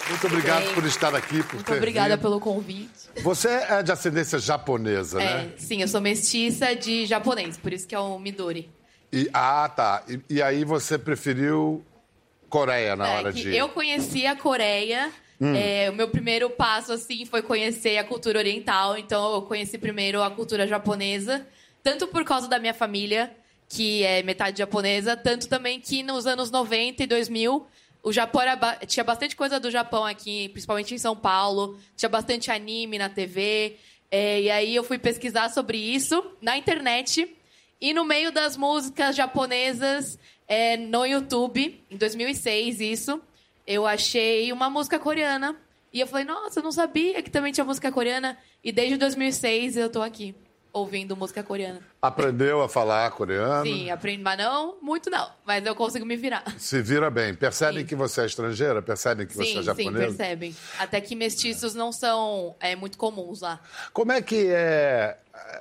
Muito 0.09 0.27
obrigado 0.27 0.63
bem. 0.65 0.73
por 0.73 0.85
estar 0.85 1.15
aqui, 1.15 1.43
por 1.43 1.55
Muito 1.55 1.73
obrigada 1.73 2.15
vindo. 2.15 2.21
pelo 2.21 2.39
convite. 2.39 2.89
Você 3.23 3.49
é 3.49 3.83
de 3.83 3.91
ascendência 3.91 4.39
japonesa, 4.39 5.19
né? 5.19 5.51
É, 5.55 5.57
sim, 5.57 5.81
eu 5.81 5.87
sou 5.87 5.99
mestiça 6.01 6.75
de 6.75 7.05
japonês, 7.05 7.57
por 7.57 7.73
isso 7.73 7.87
que 7.87 7.93
é 7.95 7.99
o 7.99 8.17
Midori. 8.19 8.69
E, 9.11 9.29
ah, 9.33 9.69
tá. 9.73 10.03
E, 10.07 10.19
e 10.35 10.41
aí 10.41 10.63
você 10.63 10.97
preferiu 10.97 11.83
Coreia 12.49 12.95
na 12.95 13.07
É, 13.07 13.17
hora 13.17 13.33
de... 13.33 13.55
eu 13.55 13.69
conheci 13.69 14.25
a 14.25 14.35
Coreia. 14.35 15.11
é, 15.41 15.89
o 15.89 15.93
meu 15.93 16.07
primeiro 16.09 16.49
passo, 16.49 16.91
assim, 16.93 17.25
foi 17.25 17.41
conhecer 17.41 17.97
a 17.97 18.03
cultura 18.03 18.39
oriental. 18.39 18.97
Então, 18.97 19.35
eu 19.35 19.41
conheci 19.43 19.77
primeiro 19.77 20.21
a 20.23 20.31
cultura 20.31 20.65
japonesa. 20.67 21.45
Tanto 21.83 22.07
por 22.07 22.23
causa 22.23 22.47
da 22.47 22.57
minha 22.59 22.73
família, 22.73 23.31
que 23.69 24.03
é 24.03 24.23
metade 24.23 24.57
japonesa. 24.57 25.15
Tanto 25.15 25.47
também 25.47 25.79
que 25.79 26.01
nos 26.03 26.25
anos 26.25 26.49
90 26.51 27.03
e 27.03 27.07
2000... 27.07 27.67
O 28.07 28.13
Japão 28.13 28.41
ba- 28.57 28.77
tinha 28.87 29.03
bastante 29.03 29.35
coisa 29.35 29.59
do 29.59 29.69
Japão 29.69 30.05
aqui, 30.05 30.47
principalmente 30.47 30.95
em 30.95 30.97
São 30.97 31.13
Paulo. 31.13 31.77
Tinha 31.97 32.07
bastante 32.07 32.49
anime 32.49 32.97
na 32.97 33.09
TV. 33.09 33.75
é, 34.09 34.39
e 34.43 34.49
aí 34.49 34.73
eu 34.73 34.81
fui 34.85 34.97
pesquisar 34.97 35.49
sobre 35.49 35.77
isso 35.77 36.23
na 36.41 36.57
internet. 36.57 37.35
E 37.81 37.93
no 37.93 38.05
meio 38.05 38.31
das 38.31 38.55
músicas 38.55 39.13
japonesas 39.13 40.17
é, 40.47 40.77
no 40.77 41.05
YouTube, 41.05 41.83
em 41.91 41.97
2006, 41.97 42.79
isso, 42.79 43.21
eu 43.67 43.85
achei 43.85 44.53
uma 44.53 44.69
música 44.69 44.97
coreana. 44.97 45.53
E 45.91 45.99
eu 45.99 46.07
falei, 46.07 46.23
nossa, 46.23 46.59
eu 46.59 46.63
não 46.63 46.71
sabia 46.71 47.21
que 47.21 47.29
também 47.29 47.51
tinha 47.51 47.65
música 47.65 47.91
coreana. 47.91 48.37
E 48.63 48.71
desde 48.71 48.95
2006 48.95 49.75
eu 49.75 49.89
tô 49.89 50.01
aqui, 50.01 50.33
ouvindo 50.77 51.15
música 51.15 51.43
coreana. 51.43 51.79
Aprendeu 52.01 52.61
a 52.61 52.69
falar 52.69 53.09
coreano? 53.11 53.63
Sim, 53.65 53.89
aprendi, 53.89 54.23
mas 54.23 54.37
não, 54.37 54.77
muito 54.81 55.09
não. 55.09 55.29
Mas 55.45 55.65
eu 55.65 55.75
consigo 55.75 56.05
me 56.05 56.15
virar. 56.15 56.43
Se 56.57 56.81
vira 56.81 57.09
bem. 57.09 57.33
Percebem 57.33 57.81
Sim. 57.81 57.85
que 57.85 57.95
você 57.95 58.21
é 58.21 58.25
estrangeira? 58.25 58.81
Percebem 58.81 59.25
que 59.27 59.35
você 59.35 59.45
Sim, 59.45 59.51
é 59.51 59.59
sim, 59.59 59.63
japonesa? 59.63 60.05
percebem. 60.05 60.55
Até 60.79 61.01
que 61.01 61.15
mestiços 61.15 61.73
não 61.73 61.91
são 61.91 62.55
é, 62.59 62.75
muito 62.75 62.97
comuns 62.97 63.41
lá. 63.41 63.59
Como 63.93 64.11
é 64.11 64.21
que 64.21 64.47
é 64.49 65.17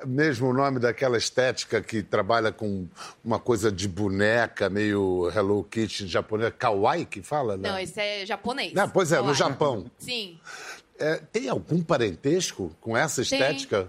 mesmo 0.06 0.49
o 0.49 0.52
nome 0.52 0.78
daquela 0.78 1.18
estética 1.18 1.82
que 1.82 2.02
trabalha 2.02 2.50
com 2.52 2.87
uma 3.25 3.38
coisa 3.38 3.70
de 3.70 3.87
boneca, 3.88 4.70
meio 4.70 5.30
Hello 5.35 5.64
Kitty 5.64 6.06
japonesa? 6.06 6.50
Kawaii 6.50 7.04
que 7.04 7.23
fala, 7.23 7.56
né? 7.56 7.70
Não, 7.70 7.78
esse 7.78 8.00
é 8.00 8.25
japonês. 8.26 8.73
Não, 8.73 8.88
pois 8.88 9.12
é, 9.12 9.16
no 9.16 9.23
Kawaii. 9.23 9.38
Japão. 9.38 9.90
Sim. 9.99 10.38
É, 10.99 11.16
tem 11.30 11.49
algum 11.49 11.82
parentesco 11.82 12.75
com 12.80 12.96
essa 12.96 13.20
estética? 13.20 13.88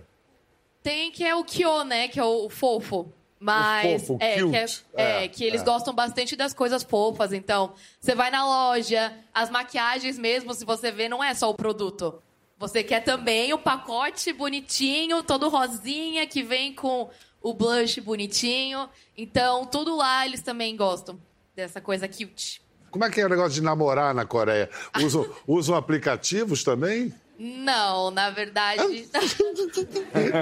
Tem 0.88 1.12
que 1.12 1.26
é 1.26 1.36
o 1.36 1.44
Kyo, 1.44 1.84
né? 1.84 2.08
Que 2.08 2.18
é 2.18 2.24
o 2.24 2.50
fofo. 2.50 3.12
Mas 3.38 4.08
fofo, 4.08 4.18
é, 4.22 4.36
que, 4.36 4.56
é, 4.56 4.66
É, 4.94 5.24
é, 5.26 5.28
que 5.28 5.44
eles 5.44 5.62
é. 5.62 5.66
gostam 5.66 5.94
bastante 5.94 6.34
das 6.34 6.54
coisas 6.54 6.82
fofas. 6.82 7.34
Então, 7.34 7.74
você 8.00 8.16
vai 8.16 8.32
na 8.32 8.46
loja, 8.46 9.14
as 9.34 9.50
maquiagens 9.50 10.18
mesmo, 10.18 10.54
se 10.54 10.64
você 10.64 10.90
vê, 10.90 11.10
não 11.10 11.22
é 11.22 11.34
só 11.34 11.50
o 11.50 11.54
produto. 11.54 12.24
Você 12.58 12.86
quer 12.86 13.02
também 13.02 13.52
o 13.52 13.58
pacote 13.58 14.32
bonitinho, 14.32 15.22
todo 15.24 15.50
rosinha, 15.50 16.26
que 16.26 16.42
vem 16.42 16.74
com 16.74 17.10
o 17.42 17.54
blush 17.54 18.00
bonitinho. 18.00 18.88
Então, 19.18 19.66
tudo 19.66 19.94
lá 19.94 20.26
eles 20.26 20.42
também 20.42 20.74
gostam 20.78 21.20
dessa 21.54 21.82
coisa 21.82 22.08
cute. 22.08 22.62
Como 22.90 23.04
é 23.04 23.10
que 23.10 23.20
é 23.20 23.26
o 23.26 23.30
negócio 23.30 23.52
de 23.52 23.62
namorar 23.62 24.16
na 24.16 24.26
Coreia? 24.26 24.70
Usam, 25.04 25.30
usam 25.46 25.76
aplicativos 25.76 26.64
também? 26.64 27.14
Não, 27.38 28.12
na 28.12 28.30
verdade. 28.30 28.82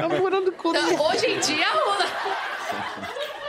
Namorando 0.10 0.54
Então, 0.58 1.08
hoje 1.08 1.25
em 1.28 1.40
dia 1.40 1.68
usa. 1.88 2.06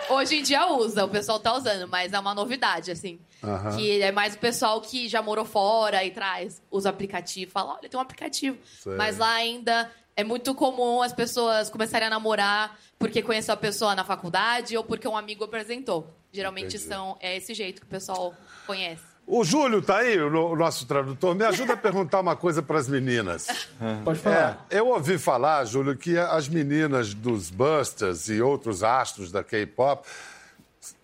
Hoje 0.08 0.36
em 0.36 0.42
dia 0.42 0.66
usa, 0.66 1.04
o 1.04 1.08
pessoal 1.08 1.40
tá 1.40 1.52
usando, 1.54 1.88
mas 1.88 2.12
é 2.12 2.18
uma 2.18 2.34
novidade, 2.34 2.90
assim. 2.90 3.18
Aham. 3.42 3.76
Que 3.76 4.02
é 4.02 4.12
mais 4.12 4.34
o 4.34 4.38
pessoal 4.38 4.80
que 4.80 5.08
já 5.08 5.20
morou 5.20 5.44
fora 5.44 6.04
e 6.04 6.10
traz 6.10 6.62
os 6.70 6.86
aplicativos. 6.86 7.52
Fala, 7.52 7.74
olha, 7.74 7.88
tem 7.88 7.98
um 7.98 8.02
aplicativo. 8.02 8.56
Sei. 8.64 8.94
Mas 8.94 9.18
lá 9.18 9.32
ainda 9.32 9.90
é 10.14 10.22
muito 10.22 10.54
comum 10.54 11.02
as 11.02 11.12
pessoas 11.12 11.68
começarem 11.68 12.06
a 12.06 12.10
namorar 12.10 12.78
porque 12.98 13.22
conheceu 13.22 13.52
a 13.52 13.56
pessoa 13.56 13.94
na 13.94 14.04
faculdade 14.04 14.76
ou 14.76 14.84
porque 14.84 15.06
um 15.06 15.16
amigo 15.16 15.44
apresentou. 15.44 16.06
Geralmente 16.32 16.78
são, 16.78 17.16
é 17.20 17.36
esse 17.36 17.52
jeito 17.52 17.80
que 17.80 17.86
o 17.86 17.90
pessoal 17.90 18.34
conhece. 18.66 19.15
O 19.27 19.43
Júlio 19.45 19.81
tá 19.81 19.97
aí, 19.99 20.19
o 20.19 20.29
no- 20.29 20.49
o 20.51 20.55
nosso 20.57 20.85
tradutor. 20.85 21.33
Me 21.35 21.45
ajuda 21.45 21.73
a 21.73 21.77
perguntar 21.77 22.19
uma 22.19 22.35
coisa 22.35 22.61
para 22.61 22.79
as 22.79 22.89
meninas. 22.89 23.47
Pode 24.03 24.19
É, 24.19 24.21
falar. 24.23 24.67
eu 24.69 24.87
ouvi 24.87 25.17
falar, 25.17 25.63
Júlio, 25.65 25.95
que 25.95 26.17
as 26.17 26.49
meninas 26.49 27.13
dos 27.13 27.49
Busters 27.49 28.27
e 28.29 28.41
outros 28.41 28.83
astros 28.83 29.31
da 29.31 29.41
K-pop 29.43 30.05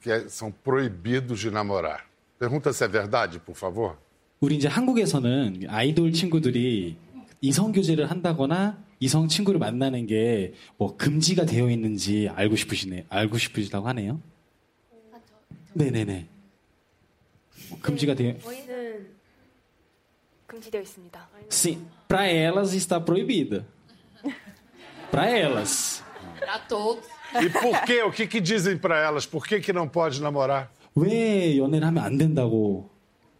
que 0.01 0.11
é- 0.11 0.27
são 0.27 0.51
proibidos 0.51 1.39
de 1.39 1.49
namorar. 1.51 2.05
Pergunta 2.37 2.73
se 2.73 2.83
é 2.83 2.87
verdade, 2.87 3.39
por 3.39 3.55
favor. 3.55 3.95
우리 4.41 4.55
이제 4.57 4.67
한국에서는 4.67 5.65
아이돌 5.69 6.11
친구들이 6.11 6.97
이성 7.41 7.71
교제를 7.71 8.09
한다거나 8.11 8.77
이성 8.99 9.27
친구를 9.27 9.59
만나는 9.59 10.05
게 10.05 10.53
뭐 10.77 10.97
금지가 10.97 11.45
되어 11.45 11.69
있는지 11.69 12.29
알고 12.35 12.55
싶으시네 12.55 13.05
알고 13.09 13.37
싶으시다고 13.37 13.87
하네요. 13.87 14.19
네네네. 15.73 16.27
뭐 17.69 17.79
금지가 17.81 18.13
되어 18.15 18.37
저희는 18.39 19.07
금지되어 20.47 20.81
있습니다. 20.81 21.27
sim 21.49 21.85
para 22.07 22.25
elas 22.27 22.73
está 22.73 22.99
proibida. 23.03 23.65
Para 25.11 25.27
elas. 25.29 26.03
Pra 26.39 26.59
todos. 26.67 27.03
E 27.41 27.49
por 27.49 27.81
quê? 27.83 28.01
O 28.03 28.11
que, 28.11 28.25
que 28.27 28.39
dizem 28.39 28.77
para 28.77 28.97
elas? 29.03 29.25
Por 29.25 29.45
que, 29.45 29.59
que 29.59 29.73
não 29.73 29.87
pode 29.87 30.21
namorar? 30.21 30.69
왜 30.95 31.57
연애를 31.57 31.87
하면 31.87 32.03
안 32.03 32.17
된다고 32.17 32.89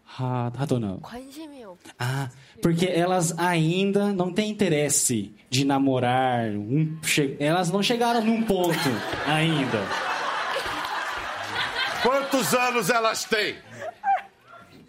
하, 0.05 0.51
하더나. 0.55 0.97
관심이 1.01 1.63
없. 1.65 1.77
Ah, 1.99 2.29
porque 2.61 2.85
elas 2.87 3.33
ainda 3.39 4.11
não 4.13 4.33
têm 4.33 4.49
interesse 4.51 5.33
de 5.49 5.63
namorar. 5.65 6.49
um 6.51 6.97
che- 7.03 7.35
elas 7.39 7.71
não 7.71 7.81
chegaram 7.81 8.21
num 8.23 8.43
ponto 8.43 8.77
ainda. 9.25 9.79
Quantos 12.03 12.53
anos 12.53 12.89
elas 12.89 13.23
têm? 13.25 13.55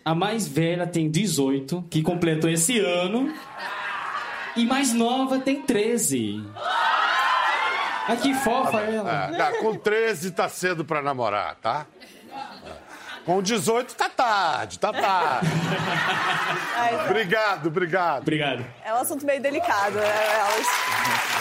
A 0.06 0.14
mais 0.14 0.48
velha 0.48 0.86
tem 0.86 1.10
18, 1.10 1.86
que 1.90 2.02
completou 2.02 2.50
esse 2.50 2.80
ano. 2.80 3.34
E 4.56 4.66
mais 4.66 4.94
nova 4.94 5.40
tem 5.40 5.62
13. 5.62 6.44
Ai, 8.08 8.18
que 8.18 8.34
fofa 8.34 8.82
ela. 8.82 9.30
Ah, 9.32 9.36
tá, 9.36 9.52
com 9.60 9.76
13 9.76 10.32
tá 10.32 10.50
cedo 10.50 10.84
para 10.84 11.02
namorar, 11.02 11.56
tá? 11.56 11.86
Com 13.26 13.42
18 13.42 13.96
tá 13.96 14.10
tarde, 14.10 14.78
tá 14.78 14.92
tarde. 14.92 15.48
Ai, 16.76 17.06
Obrigado, 17.06 17.68
obrigado. 17.68 18.22
Obrigado. 18.24 18.66
é 18.84 18.94
um 18.94 18.98
assunto 18.98 19.26
meio 19.26 19.42
delicado, 19.42 19.96
né? 19.96 20.40
Elas... 20.40 21.33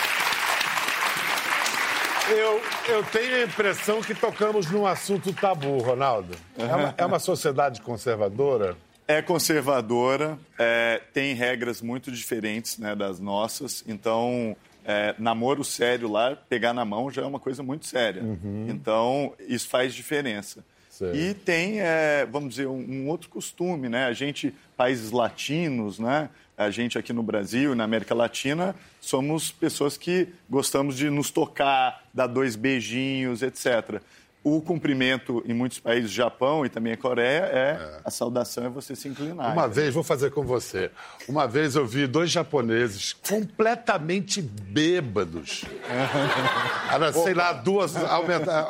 Eu, 2.30 2.62
eu 2.94 3.04
tenho 3.04 3.36
a 3.36 3.42
impressão 3.42 4.00
que 4.00 4.14
tocamos 4.14 4.70
num 4.70 4.86
assunto 4.86 5.32
tabu, 5.32 5.78
Ronaldo. 5.78 6.34
É 6.56 6.64
uma, 6.74 6.94
é 6.98 7.06
uma 7.06 7.18
sociedade 7.18 7.80
conservadora? 7.80 8.76
É 9.08 9.20
conservadora, 9.20 10.38
é, 10.58 11.00
tem 11.12 11.34
regras 11.34 11.82
muito 11.82 12.10
diferentes 12.12 12.78
né, 12.78 12.94
das 12.94 13.18
nossas. 13.18 13.84
Então, 13.86 14.56
é, 14.84 15.14
namoro 15.18 15.64
sério 15.64 16.08
lá, 16.10 16.36
pegar 16.48 16.72
na 16.72 16.84
mão 16.84 17.10
já 17.10 17.22
é 17.22 17.26
uma 17.26 17.40
coisa 17.40 17.62
muito 17.62 17.86
séria. 17.86 18.22
Então, 18.68 19.34
isso 19.40 19.68
faz 19.68 19.92
diferença. 19.94 20.64
Sei. 20.92 21.30
E 21.30 21.34
tem, 21.34 21.80
é, 21.80 22.28
vamos 22.30 22.50
dizer, 22.50 22.66
um, 22.66 22.76
um 22.76 23.08
outro 23.08 23.30
costume, 23.30 23.88
né? 23.88 24.04
A 24.04 24.12
gente, 24.12 24.54
países 24.76 25.10
latinos, 25.10 25.98
né? 25.98 26.28
A 26.54 26.70
gente 26.70 26.98
aqui 26.98 27.14
no 27.14 27.22
Brasil, 27.22 27.74
na 27.74 27.84
América 27.84 28.14
Latina, 28.14 28.76
somos 29.00 29.50
pessoas 29.50 29.96
que 29.96 30.28
gostamos 30.50 30.94
de 30.94 31.08
nos 31.08 31.30
tocar, 31.30 32.04
dar 32.12 32.26
dois 32.26 32.56
beijinhos, 32.56 33.40
etc. 33.40 34.02
O 34.44 34.60
cumprimento 34.60 35.42
em 35.46 35.54
muitos 35.54 35.78
países, 35.78 36.10
Japão 36.10 36.66
e 36.66 36.68
também 36.68 36.92
a 36.92 36.96
Coreia, 36.96 37.44
é, 37.44 38.00
a 38.04 38.10
saudação 38.10 38.64
é 38.64 38.68
você 38.68 38.96
se 38.96 39.06
inclinar. 39.06 39.52
Uma 39.52 39.68
vez, 39.68 39.94
vou 39.94 40.02
fazer 40.02 40.32
com 40.32 40.42
você. 40.42 40.90
Uma 41.28 41.46
vez 41.46 41.76
eu 41.76 41.86
vi 41.86 42.08
dois 42.08 42.28
japoneses 42.28 43.12
completamente 43.12 44.42
bêbados. 44.42 45.64
Era, 46.92 47.12
sei 47.12 47.34
lá, 47.34 47.52
duas. 47.52 47.94
Aumenta. 47.96 48.66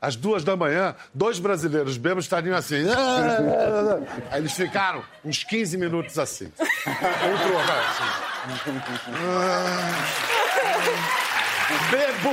Às 0.00 0.16
duas 0.16 0.42
da 0.42 0.56
manhã, 0.56 0.94
dois 1.12 1.38
brasileiros 1.38 1.98
bêbados 1.98 2.24
estariam 2.24 2.56
assim. 2.56 2.84
Aí 4.30 4.40
eles 4.40 4.52
ficaram 4.52 5.02
uns 5.22 5.44
15 5.44 5.76
minutos 5.76 6.18
assim. 6.18 6.50
Outro, 6.58 7.58
assim. 7.58 8.26
Bebo! 11.90 12.30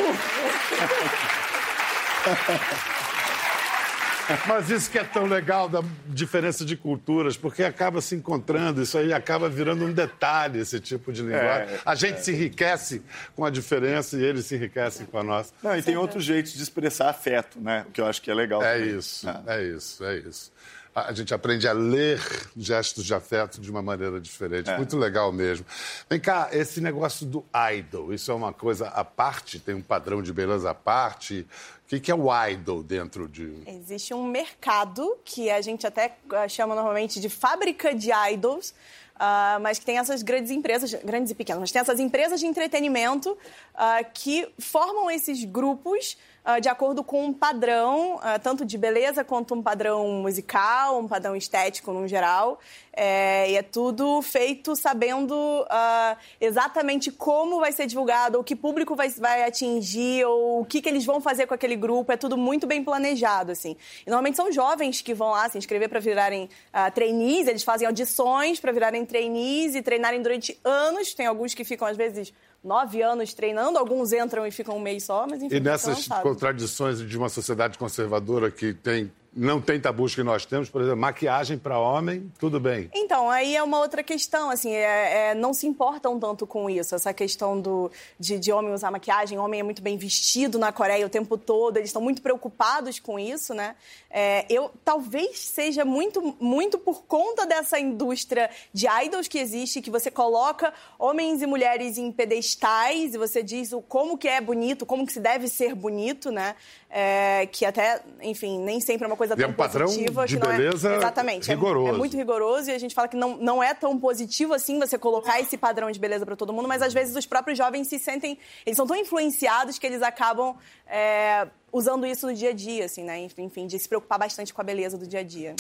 Mas 4.47 4.69
isso 4.69 4.89
que 4.89 4.97
é 4.97 5.03
tão 5.03 5.25
legal 5.25 5.67
da 5.67 5.83
diferença 6.07 6.63
de 6.63 6.77
culturas, 6.77 7.35
porque 7.35 7.63
acaba 7.63 7.99
se 8.01 8.15
encontrando, 8.15 8.81
isso 8.81 8.97
aí 8.97 9.13
acaba 9.13 9.49
virando 9.49 9.85
um 9.85 9.91
detalhe, 9.91 10.59
esse 10.59 10.79
tipo 10.79 11.11
de 11.11 11.21
linguagem. 11.21 11.75
É, 11.75 11.79
a 11.85 11.95
gente 11.95 12.23
se 12.23 12.31
enriquece 12.31 13.01
com 13.35 13.43
a 13.43 13.49
diferença 13.49 14.17
e 14.17 14.23
eles 14.23 14.45
se 14.45 14.55
enriquecem 14.55 15.05
com 15.05 15.17
a 15.17 15.23
nossa. 15.23 15.53
Não, 15.61 15.75
e 15.75 15.81
tem 15.81 15.97
outros 15.97 16.23
jeitos 16.23 16.53
de 16.53 16.63
expressar 16.63 17.09
afeto, 17.09 17.59
né? 17.59 17.85
O 17.87 17.91
que 17.91 17.99
eu 17.99 18.05
acho 18.05 18.21
que 18.21 18.31
é 18.31 18.33
legal. 18.33 18.63
É 18.63 18.79
também. 18.79 18.97
isso, 18.97 19.27
é 19.45 19.63
isso, 19.63 20.05
é 20.05 20.17
isso. 20.17 20.53
A 20.95 21.09
a 21.09 21.11
gente 21.11 21.33
aprende 21.33 21.67
a 21.67 21.73
ler 21.73 22.21
gestos 22.55 23.03
de 23.03 23.15
afeto 23.15 23.59
de 23.59 23.69
uma 23.71 23.81
maneira 23.81 24.21
diferente. 24.21 24.69
É. 24.69 24.77
Muito 24.77 24.95
legal 24.95 25.31
mesmo. 25.31 25.65
Vem 26.07 26.19
cá, 26.19 26.49
esse 26.51 26.79
negócio 26.79 27.25
do 27.25 27.43
idol, 27.71 28.13
isso 28.13 28.31
é 28.31 28.33
uma 28.33 28.53
coisa 28.53 28.87
à 28.89 29.03
parte? 29.03 29.59
Tem 29.59 29.73
um 29.73 29.81
padrão 29.81 30.21
de 30.21 30.31
beleza 30.31 30.69
à 30.69 30.73
parte? 30.73 31.47
Que 31.93 31.99
que 31.99 32.11
é 32.11 32.15
o 32.15 32.25
idol 32.47 32.81
dentro 32.81 33.29
de. 33.29 33.53
Existe 33.67 34.15
um 34.15 34.25
mercado 34.25 35.15
que 35.23 35.51
a 35.51 35.61
gente 35.61 35.85
até 35.85 36.17
ah, 36.31 36.47
chama 36.47 36.73
normalmente 36.73 37.19
de 37.19 37.29
fábrica 37.29 37.93
de 37.93 38.09
idols, 38.31 38.73
ah, 39.15 39.59
mas 39.61 39.77
que 39.77 39.85
tem 39.85 39.99
essas 39.99 40.23
grandes 40.23 40.49
empresas, 40.49 40.91
grandes 41.03 41.31
e 41.31 41.35
pequenas, 41.35 41.59
mas 41.59 41.71
tem 41.71 41.79
essas 41.79 41.99
empresas 41.99 42.39
de 42.39 42.47
entretenimento 42.47 43.37
ah, 43.75 44.03
que 44.03 44.51
formam 44.57 45.11
esses 45.11 45.43
grupos 45.43 46.17
de 46.61 46.67
acordo 46.67 47.03
com 47.03 47.25
um 47.25 47.33
padrão, 47.33 48.19
ah, 48.21 48.37
tanto 48.37 48.65
de 48.65 48.77
beleza 48.77 49.23
quanto 49.23 49.55
um 49.55 49.61
padrão 49.61 50.09
musical, 50.21 50.99
um 50.99 51.07
padrão 51.07 51.35
estético 51.35 51.93
no 51.93 52.05
geral. 52.05 52.59
É, 52.95 53.49
e 53.49 53.55
é 53.55 53.63
tudo 53.63 54.21
feito 54.21 54.75
sabendo 54.75 55.33
ah, 55.69 56.15
exatamente 56.39 57.11
como 57.11 57.59
vai 57.59 57.71
ser 57.71 57.87
divulgado, 57.87 58.37
ou 58.37 58.43
que 58.43 58.55
público 58.55 58.95
vai, 58.95 59.09
vai 59.09 59.43
atingir, 59.43 60.25
ou 60.25 60.61
o 60.61 60.65
que, 60.65 60.81
que 60.81 60.89
eles 60.89 61.05
vão 61.05 61.21
fazer 61.21 61.47
com 61.47 61.53
aquele 61.53 61.77
grupo. 61.77 62.11
É 62.11 62.17
tudo 62.17 62.37
muito 62.37 62.67
bem 62.67 62.83
planejado, 62.83 63.51
assim. 63.51 63.77
E 64.05 64.09
normalmente 64.09 64.35
são 64.35 64.51
jovens 64.51 65.01
que 65.01 65.13
vão 65.13 65.31
lá 65.31 65.47
se 65.49 65.57
inscrever 65.57 65.87
para 65.87 65.99
virarem 65.99 66.49
ah, 66.73 66.91
trainees, 66.91 67.47
eles 67.47 67.63
fazem 67.63 67.87
audições 67.87 68.59
para 68.59 68.71
virarem 68.71 69.05
trainees 69.05 69.75
e 69.75 69.81
treinarem 69.81 70.21
durante 70.21 70.59
anos. 70.63 71.13
Tem 71.13 71.25
alguns 71.25 71.53
que 71.53 71.63
ficam, 71.63 71.87
às 71.87 71.95
vezes, 71.95 72.33
nove 72.63 73.01
anos 73.01 73.33
treinando, 73.33 73.77
alguns 73.77 74.13
entram 74.13 74.47
e 74.47 74.51
ficam 74.51 74.77
um 74.77 74.79
mês 74.79 75.03
só, 75.03 75.27
mas 75.29 75.43
enfim. 75.43 75.55
E 75.55 75.59
nessas 75.59 76.07
contradições 76.07 76.99
de 76.99 77.17
uma 77.17 77.29
sociedade 77.29 77.77
conservadora 77.77 78.49
que 78.49 78.73
tem, 78.73 79.11
não 79.35 79.59
tem 79.59 79.79
tabus 79.79 80.13
que 80.13 80.23
nós 80.23 80.45
temos, 80.45 80.69
por 80.69 80.81
exemplo, 80.81 80.99
maquiagem 80.99 81.57
para 81.57 81.79
homem, 81.79 82.31
tudo 82.39 82.59
bem. 82.59 82.89
Então, 82.93 83.29
aí 83.29 83.55
é 83.55 83.63
uma 83.63 83.79
outra 83.79 84.03
questão, 84.03 84.49
assim, 84.49 84.71
é, 84.71 85.31
é, 85.31 85.35
não 85.35 85.53
se 85.53 85.65
importam 85.65 86.19
tanto 86.19 86.45
com 86.45 86.69
isso, 86.69 86.93
essa 86.93 87.13
questão 87.13 87.59
do, 87.59 87.91
de, 88.19 88.37
de 88.37 88.51
homem 88.51 88.73
usar 88.73 88.91
maquiagem, 88.91 89.37
homem 89.39 89.59
é 89.59 89.63
muito 89.63 89.81
bem 89.81 89.97
vestido 89.97 90.59
na 90.59 90.71
Coreia 90.71 91.05
o 91.05 91.09
tempo 91.09 91.37
todo, 91.37 91.77
eles 91.77 91.89
estão 91.89 92.01
muito 92.01 92.21
preocupados 92.21 92.99
com 92.99 93.17
isso, 93.17 93.53
né? 93.53 93.75
É, 94.09 94.45
eu, 94.47 94.69
talvez 94.85 95.39
seja 95.39 95.83
muito, 95.83 96.35
muito 96.39 96.77
por 96.77 97.03
conta 97.05 97.47
dessa 97.47 97.79
indústria 97.79 98.49
de 98.71 98.85
idols 98.87 99.27
que 99.27 99.39
existe, 99.39 99.81
que 99.81 99.89
você 99.89 100.11
coloca 100.11 100.71
homens 100.99 101.41
e 101.41 101.47
mulheres 101.47 101.97
em 101.97 102.11
pedestais 102.11 103.15
e 103.15 103.17
você 103.17 103.41
diz 103.41 103.73
o 103.73 103.81
como 103.81 104.15
que 104.15 104.27
é 104.27 104.39
bonito, 104.39 104.85
como 104.85 105.05
que 105.05 105.13
se 105.13 105.19
deve 105.19 105.47
ser 105.47 105.73
bonito, 105.73 106.31
né? 106.31 106.55
É, 106.95 107.47
que 107.51 107.65
até, 107.65 108.03
enfim, 108.21 108.59
nem 108.59 108.79
sempre 108.79 109.05
é 109.05 109.07
uma 109.07 109.17
coisa 109.17 109.22
E 109.31 109.33
é 109.33 109.35
tão 109.35 109.49
um 109.49 109.53
padrão 109.53 109.85
positiva. 109.87 110.25
de 110.25 110.37
que 110.37 110.43
não 110.43 110.51
é- 110.51 110.57
beleza 110.57 110.95
Exatamente. 110.95 111.49
é- 111.51 111.53
rigoroso. 111.53 111.89
é 111.95 111.97
muito 111.97 112.17
rigoroso 112.17 112.69
e 112.69 112.73
a 112.73 112.77
gente 112.79 112.93
fala 112.93 113.07
que 113.07 113.17
não, 113.17 113.37
não 113.37 113.63
é 113.63 113.73
tão 113.73 113.99
positivo 113.99 114.53
assim 114.53 114.79
você 114.79 114.97
colocar 114.97 115.39
esse 115.39 115.57
padrão 115.57 115.89
de 115.91 115.99
beleza 115.99 116.25
para 116.25 116.35
todo 116.35 116.51
mundo, 116.53 116.67
mas 116.67 116.81
às 116.81 116.93
vezes 116.93 117.15
os 117.15 117.25
próprios 117.25 117.57
jovens 117.57 117.87
se 117.87 117.99
sentem. 117.99 118.37
Eles 118.65 118.77
são 118.77 118.85
tão 118.87 118.95
influenciados 118.95 119.77
que 119.79 119.85
eles 119.87 120.01
acabam 120.01 120.55
é, 120.87 121.47
usando 121.71 122.05
isso 122.05 122.27
no 122.27 122.33
dia 122.35 122.49
a 122.49 122.53
dia, 122.53 122.85
assim, 122.85 123.03
né? 123.03 123.27
Enfim, 123.37 123.65
de 123.65 123.79
se 123.79 123.89
preocupar 123.89 124.19
bastante 124.19 124.53
com 124.53 124.61
a 124.61 124.63
beleza 124.63 124.95
do 124.97 125.07
dia 125.07 125.21
a 125.21 125.23
dia. 125.23 125.55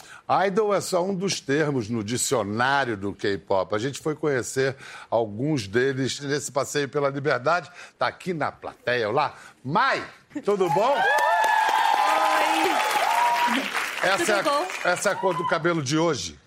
Idol 0.47 0.73
é 0.75 0.79
só 0.81 1.03
um 1.03 1.15
dos 1.15 1.41
termos 1.41 1.89
no 1.89 2.03
dicionário 2.03 2.95
do 2.95 3.13
K-pop. 3.13 3.73
A 3.73 3.79
gente 3.79 3.99
foi 3.99 4.15
conhecer 4.15 4.75
alguns 5.09 5.67
deles 5.67 6.19
nesse 6.19 6.51
passeio 6.51 6.87
pela 6.87 7.09
liberdade. 7.09 7.71
Tá 7.97 8.07
aqui 8.07 8.33
na 8.33 8.51
plateia 8.51 9.09
lá. 9.09 9.33
Mai, 9.63 10.05
tudo 10.45 10.69
bom? 10.69 10.95
Essa, 14.03 14.31
é 14.33 14.35
a, 14.41 14.91
essa 14.91 15.09
é 15.09 15.11
a 15.13 15.15
cor 15.15 15.35
do 15.35 15.47
cabelo 15.47 15.81
de 15.81 15.97
hoje. 15.97 16.37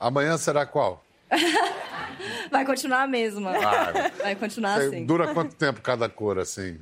Amanhã 0.00 0.38
será 0.38 0.64
qual? 0.64 1.04
Vai 2.50 2.64
continuar 2.64 3.02
a 3.02 3.06
mesma. 3.06 3.52
Ah, 3.56 4.10
Vai 4.22 4.34
continuar 4.34 4.76
assim. 4.76 5.04
Dura 5.04 5.34
quanto 5.34 5.54
tempo 5.54 5.80
cada 5.82 6.08
cor, 6.08 6.38
assim? 6.38 6.78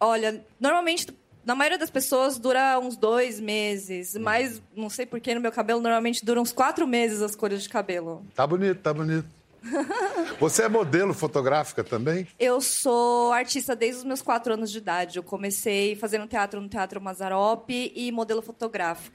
Olha, 0.00 0.44
normalmente, 0.58 1.06
na 1.44 1.54
maioria 1.54 1.78
das 1.78 1.90
pessoas, 1.90 2.38
dura 2.38 2.78
uns 2.78 2.96
dois 2.96 3.38
meses. 3.38 4.16
Mas, 4.16 4.62
não 4.74 4.88
sei 4.88 5.04
porquê, 5.04 5.34
no 5.34 5.40
meu 5.40 5.52
cabelo, 5.52 5.80
normalmente 5.80 6.24
dura 6.24 6.40
uns 6.40 6.52
quatro 6.52 6.86
meses 6.86 7.20
as 7.20 7.36
cores 7.36 7.62
de 7.62 7.68
cabelo. 7.68 8.24
Tá 8.34 8.46
bonito, 8.46 8.80
tá 8.80 8.94
bonito. 8.94 9.28
Você 10.40 10.62
é 10.62 10.68
modelo 10.68 11.14
fotográfica 11.14 11.82
também? 11.84 12.26
Eu 12.38 12.60
sou 12.60 13.32
artista 13.32 13.74
desde 13.74 13.98
os 13.98 14.04
meus 14.04 14.20
quatro 14.22 14.54
anos 14.54 14.70
de 14.70 14.78
idade. 14.78 15.16
Eu 15.18 15.22
comecei 15.22 15.96
fazendo 15.96 16.26
teatro 16.26 16.60
no 16.60 16.68
Teatro 16.68 17.00
Mazarop 17.00 17.70
e 17.70 18.10
modelo 18.12 18.42
fotográfico. 18.42 19.14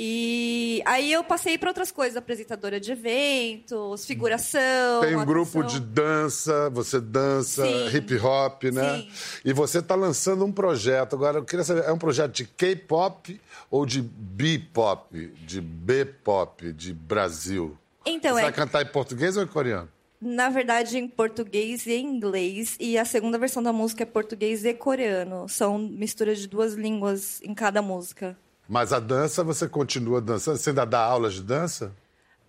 E 0.00 0.80
aí 0.84 1.12
eu 1.12 1.24
passei 1.24 1.58
para 1.58 1.70
outras 1.70 1.90
coisas, 1.90 2.16
apresentadora 2.16 2.78
de 2.78 2.92
eventos, 2.92 4.06
figuração. 4.06 5.00
Tem 5.00 5.16
um 5.16 5.24
grupo 5.24 5.58
atuação. 5.58 5.80
de 5.80 5.84
dança, 5.84 6.70
você 6.70 7.00
dança, 7.00 7.66
Sim. 7.66 7.96
hip 7.96 8.16
hop, 8.16 8.62
né? 8.72 8.98
Sim. 8.98 9.08
E 9.44 9.52
você 9.52 9.80
está 9.80 9.96
lançando 9.96 10.44
um 10.44 10.52
projeto. 10.52 11.16
Agora, 11.16 11.38
eu 11.38 11.44
queria 11.44 11.64
saber, 11.64 11.82
é 11.82 11.92
um 11.92 11.98
projeto 11.98 12.30
de 12.32 12.44
K-pop 12.44 13.40
ou 13.68 13.84
de 13.84 14.00
B-pop, 14.00 15.32
de 15.44 15.60
B-pop, 15.60 16.72
de 16.72 16.94
Brasil? 16.94 17.76
Então, 18.06 18.34
você 18.34 18.40
é 18.40 18.44
vai 18.44 18.52
cantar 18.52 18.82
em 18.82 18.86
português 18.86 19.36
ou 19.36 19.42
em 19.42 19.48
coreano? 19.48 19.88
Na 20.20 20.48
verdade, 20.48 20.96
em 20.96 21.08
português 21.08 21.86
e 21.86 21.94
em 21.94 22.06
inglês. 22.06 22.76
E 22.78 22.96
a 22.96 23.04
segunda 23.04 23.36
versão 23.36 23.60
da 23.60 23.72
música 23.72 24.04
é 24.04 24.06
português 24.06 24.64
e 24.64 24.72
coreano. 24.74 25.48
São 25.48 25.76
misturas 25.76 26.38
de 26.38 26.46
duas 26.46 26.74
línguas 26.74 27.40
em 27.42 27.52
cada 27.52 27.82
música. 27.82 28.36
Mas 28.68 28.92
a 28.92 29.00
dança, 29.00 29.42
você 29.42 29.66
continua 29.66 30.20
dançando? 30.20 30.58
Você 30.58 30.70
ainda 30.70 30.84
dá 30.84 31.00
aulas 31.00 31.34
de 31.34 31.42
dança? 31.42 31.90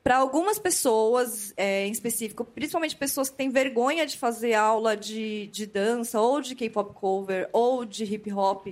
Para 0.03 0.17
algumas 0.17 0.60
pessoas, 0.60 1.53
é, 1.55 1.86
em 1.86 1.91
específico, 1.91 2.43
principalmente 2.43 2.95
pessoas 2.95 3.29
que 3.29 3.38
têm 3.38 3.49
vergonha 3.49 4.05
de 4.05 4.17
fazer 4.17 4.53
aula 4.53 4.97
de, 4.97 5.47
de 5.47 5.65
dança, 5.65 6.19
ou 6.19 6.41
de 6.41 6.55
K-pop 6.55 6.93
cover, 6.93 7.49
ou 7.53 7.86
de 7.86 8.03
hip 8.03 8.32
hop, 8.34 8.67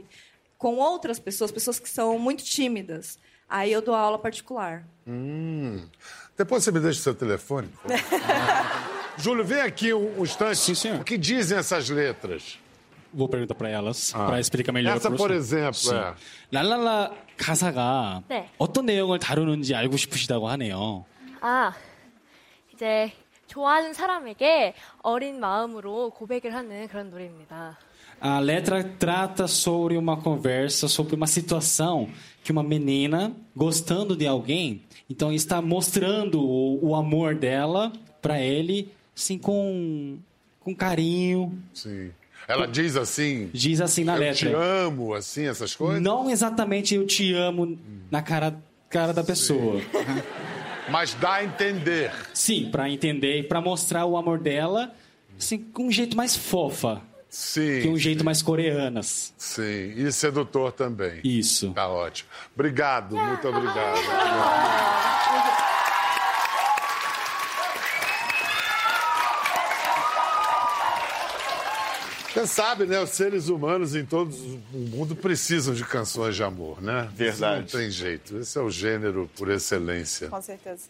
com 0.57 0.75
outras 0.75 1.19
pessoas, 1.19 1.51
pessoas 1.51 1.79
que 1.79 1.89
são 1.89 2.19
muito 2.19 2.43
tímidas. 2.43 3.17
Aí 3.47 3.71
eu 3.71 3.81
dou 3.81 3.95
aula 3.95 4.19
particular. 4.19 4.85
Hum. 5.07 5.85
Depois 6.37 6.63
você 6.63 6.71
me 6.71 6.79
deixa 6.81 6.99
o 6.99 7.03
seu 7.03 7.15
telefone. 7.15 7.69
Júlio, 9.17 9.45
vem 9.45 9.61
aqui 9.61 9.93
um, 9.93 10.19
um 10.19 10.23
instante. 10.23 10.57
Sim, 10.57 10.75
senhor. 10.75 10.99
O 10.99 11.03
que 11.03 11.17
dizem 11.17 11.57
essas 11.57 11.89
letras? 11.89 12.59
Vou 13.14 13.28
perguntar 13.28 13.54
para 13.54 13.68
elas, 13.68 14.10
para 14.12 14.40
explicar 14.40 14.72
melhor. 14.72 14.96
Essa, 14.96 15.10
pra 15.10 15.18
por 15.18 15.28
você. 15.30 15.36
exemplo, 15.36 15.74
sim. 15.74 15.94
é. 15.94 16.14
랄랄라 16.50 17.12
가사가 17.36 18.22
네. 18.28 18.48
어떤 18.56 18.86
내용을 18.86 19.18
다루는지 19.18 19.74
알고 19.74 19.98
싶으시다고 19.98 20.48
하네요. 20.48 21.04
아, 21.42 21.74
이제 22.72 23.12
좋아하는 23.48 23.92
사람에게 23.92 24.74
어린 25.02 25.40
마음으로 25.40 26.10
고백을 26.10 26.54
하는 26.54 26.88
그런 26.88 27.10
노래입니다. 27.10 27.78
A 28.24 28.38
letra 28.40 28.84
trata 28.84 29.48
sobre 29.48 29.96
uma 29.96 30.16
conversa, 30.16 30.86
sobre 30.86 31.16
uma 31.16 31.26
situação 31.26 32.08
que 32.44 32.52
uma 32.52 32.62
menina, 32.62 33.32
gostando 33.54 34.16
de 34.16 34.28
alguém, 34.28 34.82
então 35.10 35.32
está 35.32 35.60
mostrando 35.60 36.40
o, 36.40 36.90
o 36.90 36.94
amor 36.94 37.34
dela 37.34 37.92
para 38.22 38.40
ele, 38.40 38.92
assim, 39.16 39.36
com, 39.36 40.18
com 40.60 40.72
carinho. 40.72 41.60
Sim. 41.74 42.12
Ela 42.47 42.67
diz 42.67 42.95
assim, 42.95 43.49
Diz 43.53 43.79
assim 43.81 44.03
na 44.03 44.15
eu 44.15 44.19
letra. 44.19 44.49
te 44.49 44.55
amo, 44.55 45.13
assim, 45.13 45.47
essas 45.47 45.75
coisas? 45.75 46.01
Não 46.01 46.29
exatamente 46.29 46.95
eu 46.95 47.05
te 47.05 47.33
amo 47.33 47.77
na 48.09 48.21
cara, 48.21 48.57
cara 48.89 49.13
da 49.13 49.23
pessoa. 49.23 49.81
Mas 50.89 51.13
dá 51.15 51.33
a 51.35 51.43
entender. 51.43 52.11
Sim, 52.33 52.69
pra 52.71 52.89
entender 52.89 53.39
e 53.39 53.43
pra 53.43 53.59
mostrar 53.59 54.05
o 54.05 54.15
amor 54.15 54.39
dela, 54.39 54.93
assim, 55.37 55.57
com 55.57 55.87
um 55.87 55.91
jeito 55.91 56.15
mais 56.15 56.35
fofa, 56.37 57.01
Sim. 57.29 57.81
que 57.81 57.87
um 57.89 57.97
jeito 57.97 58.23
mais 58.23 58.41
coreanas. 58.41 59.33
Sim, 59.37 59.93
e 59.97 60.09
sedutor 60.13 60.71
também. 60.71 61.19
Isso. 61.25 61.71
Tá 61.73 61.89
ótimo. 61.89 62.29
Obrigado, 62.55 63.17
muito 63.17 63.47
obrigado. 63.49 63.99
Você 72.37 72.45
sabe, 72.45 72.85
né? 72.85 72.99
Os 73.01 73.09
seres 73.09 73.47
humanos 73.49 73.95
em 73.95 74.05
todo 74.05 74.31
o 74.71 74.77
mundo 74.77 75.15
precisam 75.15 75.73
de 75.73 75.83
canções 75.83 76.35
de 76.35 76.43
amor, 76.43 76.79
né? 76.81 77.09
Verdade. 77.11 77.65
Isso 77.65 77.75
Não 77.75 77.81
tem 77.81 77.89
jeito. 77.89 78.37
Esse 78.37 78.59
é 78.59 78.61
o 78.61 78.69
gênero 78.69 79.27
por 79.35 79.49
excelência. 79.49 80.29
Com 80.29 80.41
certeza. 80.41 80.83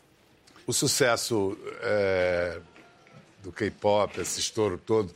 O 0.66 0.74
sucesso 0.74 1.58
é, 1.82 2.60
do 3.42 3.54
K-pop, 3.54 4.20
esse 4.20 4.42
estouro 4.42 4.78
todo, 4.78 5.10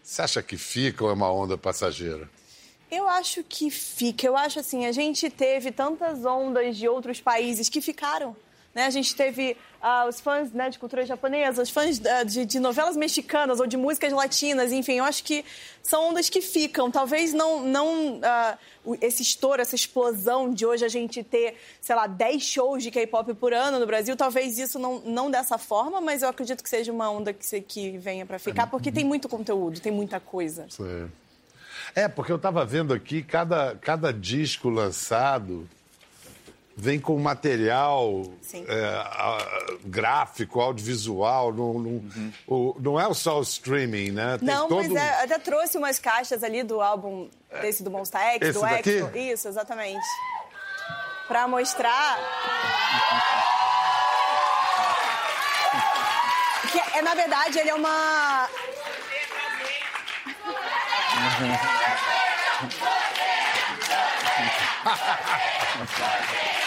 você 0.00 0.22
acha 0.22 0.40
que 0.40 0.56
fica 0.56 1.02
ou 1.02 1.10
é 1.10 1.14
uma 1.14 1.32
onda 1.32 1.58
passageira? 1.58 2.30
Eu 2.88 3.08
acho 3.08 3.42
que 3.42 3.68
fica. 3.68 4.24
Eu 4.24 4.36
acho 4.36 4.60
assim, 4.60 4.86
a 4.86 4.92
gente 4.92 5.28
teve 5.30 5.72
tantas 5.72 6.24
ondas 6.24 6.76
de 6.76 6.86
outros 6.86 7.20
países 7.20 7.68
que 7.68 7.80
ficaram. 7.80 8.36
Né? 8.74 8.86
A 8.86 8.90
gente 8.90 9.14
teve 9.14 9.56
ah, 9.82 10.06
os 10.08 10.20
fãs 10.20 10.50
né, 10.52 10.70
de 10.70 10.78
cultura 10.78 11.04
japonesa, 11.04 11.62
os 11.62 11.68
fãs 11.68 12.00
ah, 12.06 12.24
de, 12.24 12.46
de 12.46 12.58
novelas 12.58 12.96
mexicanas 12.96 13.60
ou 13.60 13.66
de 13.66 13.76
músicas 13.76 14.12
latinas, 14.12 14.72
enfim, 14.72 14.94
eu 14.94 15.04
acho 15.04 15.22
que 15.24 15.44
são 15.82 16.10
ondas 16.10 16.30
que 16.30 16.40
ficam. 16.40 16.90
Talvez 16.90 17.34
não, 17.34 17.62
não 17.62 18.20
ah, 18.22 18.56
esse 19.00 19.22
estouro, 19.22 19.60
essa 19.60 19.74
explosão 19.74 20.52
de 20.54 20.64
hoje 20.64 20.84
a 20.84 20.88
gente 20.88 21.22
ter, 21.22 21.56
sei 21.80 21.94
lá, 21.94 22.06
10 22.06 22.42
shows 22.42 22.82
de 22.82 22.90
K-pop 22.90 23.34
por 23.34 23.52
ano 23.52 23.78
no 23.78 23.86
Brasil, 23.86 24.16
talvez 24.16 24.58
isso 24.58 24.78
não, 24.78 25.00
não 25.00 25.30
dessa 25.30 25.58
forma, 25.58 26.00
mas 26.00 26.22
eu 26.22 26.28
acredito 26.28 26.62
que 26.62 26.70
seja 26.70 26.92
uma 26.92 27.10
onda 27.10 27.32
que, 27.32 27.60
que 27.60 27.98
venha 27.98 28.24
para 28.24 28.38
ficar, 28.38 28.68
porque 28.68 28.90
tem 28.90 29.04
muito 29.04 29.28
conteúdo, 29.28 29.80
tem 29.80 29.92
muita 29.92 30.18
coisa. 30.18 30.66
Sei. 30.70 31.06
É, 31.94 32.08
porque 32.08 32.32
eu 32.32 32.36
estava 32.36 32.64
vendo 32.64 32.94
aqui, 32.94 33.22
cada, 33.22 33.76
cada 33.76 34.12
disco 34.12 34.70
lançado 34.70 35.68
vem 36.76 36.98
com 36.98 37.18
material 37.18 38.22
é, 38.54 38.84
a- 39.04 39.66
gráfico, 39.84 40.60
audiovisual, 40.60 41.52
não, 41.52 41.74
não, 41.74 42.02
o- 42.46 42.76
não 42.80 43.00
é 43.00 43.12
só 43.14 43.38
o 43.38 43.42
streaming, 43.42 44.10
né? 44.12 44.38
Tem 44.38 44.48
Não, 44.48 44.68
todo... 44.68 44.88
mas 44.88 44.94
é, 44.94 45.22
até 45.22 45.38
trouxe 45.38 45.76
umas 45.78 45.98
caixas 45.98 46.42
ali 46.42 46.62
do 46.62 46.80
álbum 46.80 47.28
desse 47.60 47.82
do 47.82 47.90
Monster 47.90 48.20
X, 48.20 48.48
Esse 48.48 48.52
do 48.58 48.60
daqui? 48.60 48.90
Exo. 48.90 49.10
Isso, 49.16 49.48
exatamente. 49.48 50.06
Pra 51.28 51.46
mostrar. 51.48 52.18
Que 56.70 56.98
é, 56.98 57.02
na 57.02 57.14
verdade, 57.14 57.58
ele 57.58 57.70
é 57.70 57.74
uma. 57.74 58.48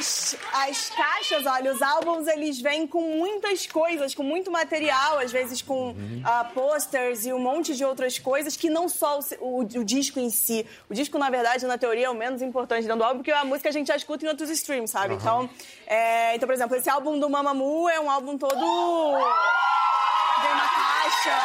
As, 0.00 0.34
as 0.54 0.88
caixas, 0.90 1.44
olha, 1.44 1.72
os 1.72 1.82
álbuns, 1.82 2.26
eles 2.26 2.58
vêm 2.58 2.86
com 2.86 3.02
muitas 3.02 3.66
coisas, 3.66 4.14
com 4.14 4.22
muito 4.22 4.50
material, 4.50 5.18
às 5.18 5.30
vezes 5.30 5.60
com 5.60 5.94
ah, 6.24 6.44
posters 6.54 7.26
e 7.26 7.32
um 7.34 7.38
monte 7.38 7.76
de 7.76 7.84
outras 7.84 8.18
coisas, 8.18 8.56
que 8.56 8.70
não 8.70 8.88
só 8.88 9.18
o, 9.40 9.58
o- 9.58 9.58
o 9.60 9.84
disco 9.84 10.18
em 10.18 10.30
si. 10.30 10.66
O 10.88 10.94
disco, 10.94 11.18
na 11.18 11.28
verdade, 11.28 11.66
na 11.66 11.76
teoria, 11.76 12.06
é 12.06 12.10
o 12.10 12.14
menos 12.14 12.40
importante 12.40 12.82
dentro 12.84 12.96
do 12.96 13.04
álbum, 13.04 13.18
porque 13.18 13.30
a 13.30 13.44
música 13.44 13.68
a 13.68 13.72
gente 13.72 13.88
já 13.88 13.96
escuta 13.96 14.24
em 14.24 14.28
outros 14.28 14.48
streams, 14.48 14.90
sabe? 14.90 15.14
Então, 15.14 15.50
é, 15.86 16.34
então, 16.34 16.46
por 16.46 16.54
exemplo, 16.54 16.74
esse 16.76 16.88
álbum 16.88 17.18
do 17.18 17.28
Mamamoo 17.28 17.86
é 17.88 18.00
um 18.00 18.10
álbum 18.10 18.38
todo... 18.38 18.54
Vem 18.56 20.52
uma 20.52 20.68
caixa... 20.68 21.36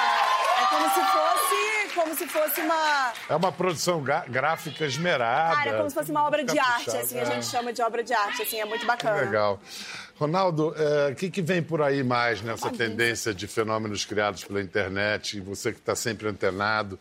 É 0.58 0.66
como 0.70 0.90
se 0.90 1.02
fosse, 1.12 1.85
como 1.96 2.14
se 2.16 2.28
fosse 2.28 2.62
uma... 2.62 3.14
É 3.30 3.36
uma 3.36 3.52
produção 3.52 4.04
gráfica 4.04 4.86
esmerada. 4.86 5.56
Cara, 5.56 5.70
é 5.72 5.78
como 5.78 5.90
se 5.90 5.96
fosse 5.96 6.12
uma 6.12 6.28
obra 6.28 6.44
de 6.44 6.60
arte, 6.60 6.96
assim, 6.96 7.18
a 7.18 7.22
é. 7.22 7.26
gente 7.26 7.46
chama 7.46 7.74
de 7.74 7.82
obra 7.82 8.04
de 8.04 8.14
arte, 8.14 8.44
assim, 8.44 8.60
é 8.60 8.66
muito 8.66 8.82
Que 8.82 8.88
bacana. 8.88 9.22
Legal. 9.22 9.60
Ronaldo, 10.20 10.76
é, 10.78 11.12
o 11.12 11.16
que, 11.16 11.32
que 11.32 11.42
vem 11.42 11.64
por 11.64 11.82
aí 11.82 12.04
mais 12.04 12.42
nessa 12.42 12.70
tendência 12.70 13.34
de 13.34 13.48
fenômenos 13.48 14.06
criados 14.06 14.44
pela 14.44 14.62
internet? 14.62 15.38
E 15.38 15.42
Você 15.42 15.72
que 15.72 15.80
está 15.80 15.96
sempre 15.96 16.28
antenado, 16.28 17.00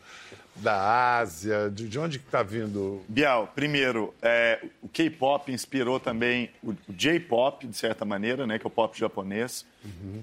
da 0.55 1.17
Ásia, 1.17 1.69
de, 1.69 1.87
de 1.87 1.99
onde 1.99 2.17
que 2.17 2.25
está 2.25 2.41
vindo? 2.41 3.03
Bial, 3.07 3.51
primeiro, 3.53 4.13
é, 4.21 4.59
o 4.81 4.87
K-pop 4.87 5.51
inspirou 5.51 5.99
também 5.99 6.49
o, 6.63 6.71
o 6.71 6.93
J-pop, 6.93 7.67
de 7.67 7.75
certa 7.75 8.05
maneira, 8.05 8.47
né, 8.47 8.57
que 8.57 8.65
é 8.65 8.69
o 8.69 8.71
pop 8.71 8.97
japonês. 8.97 9.65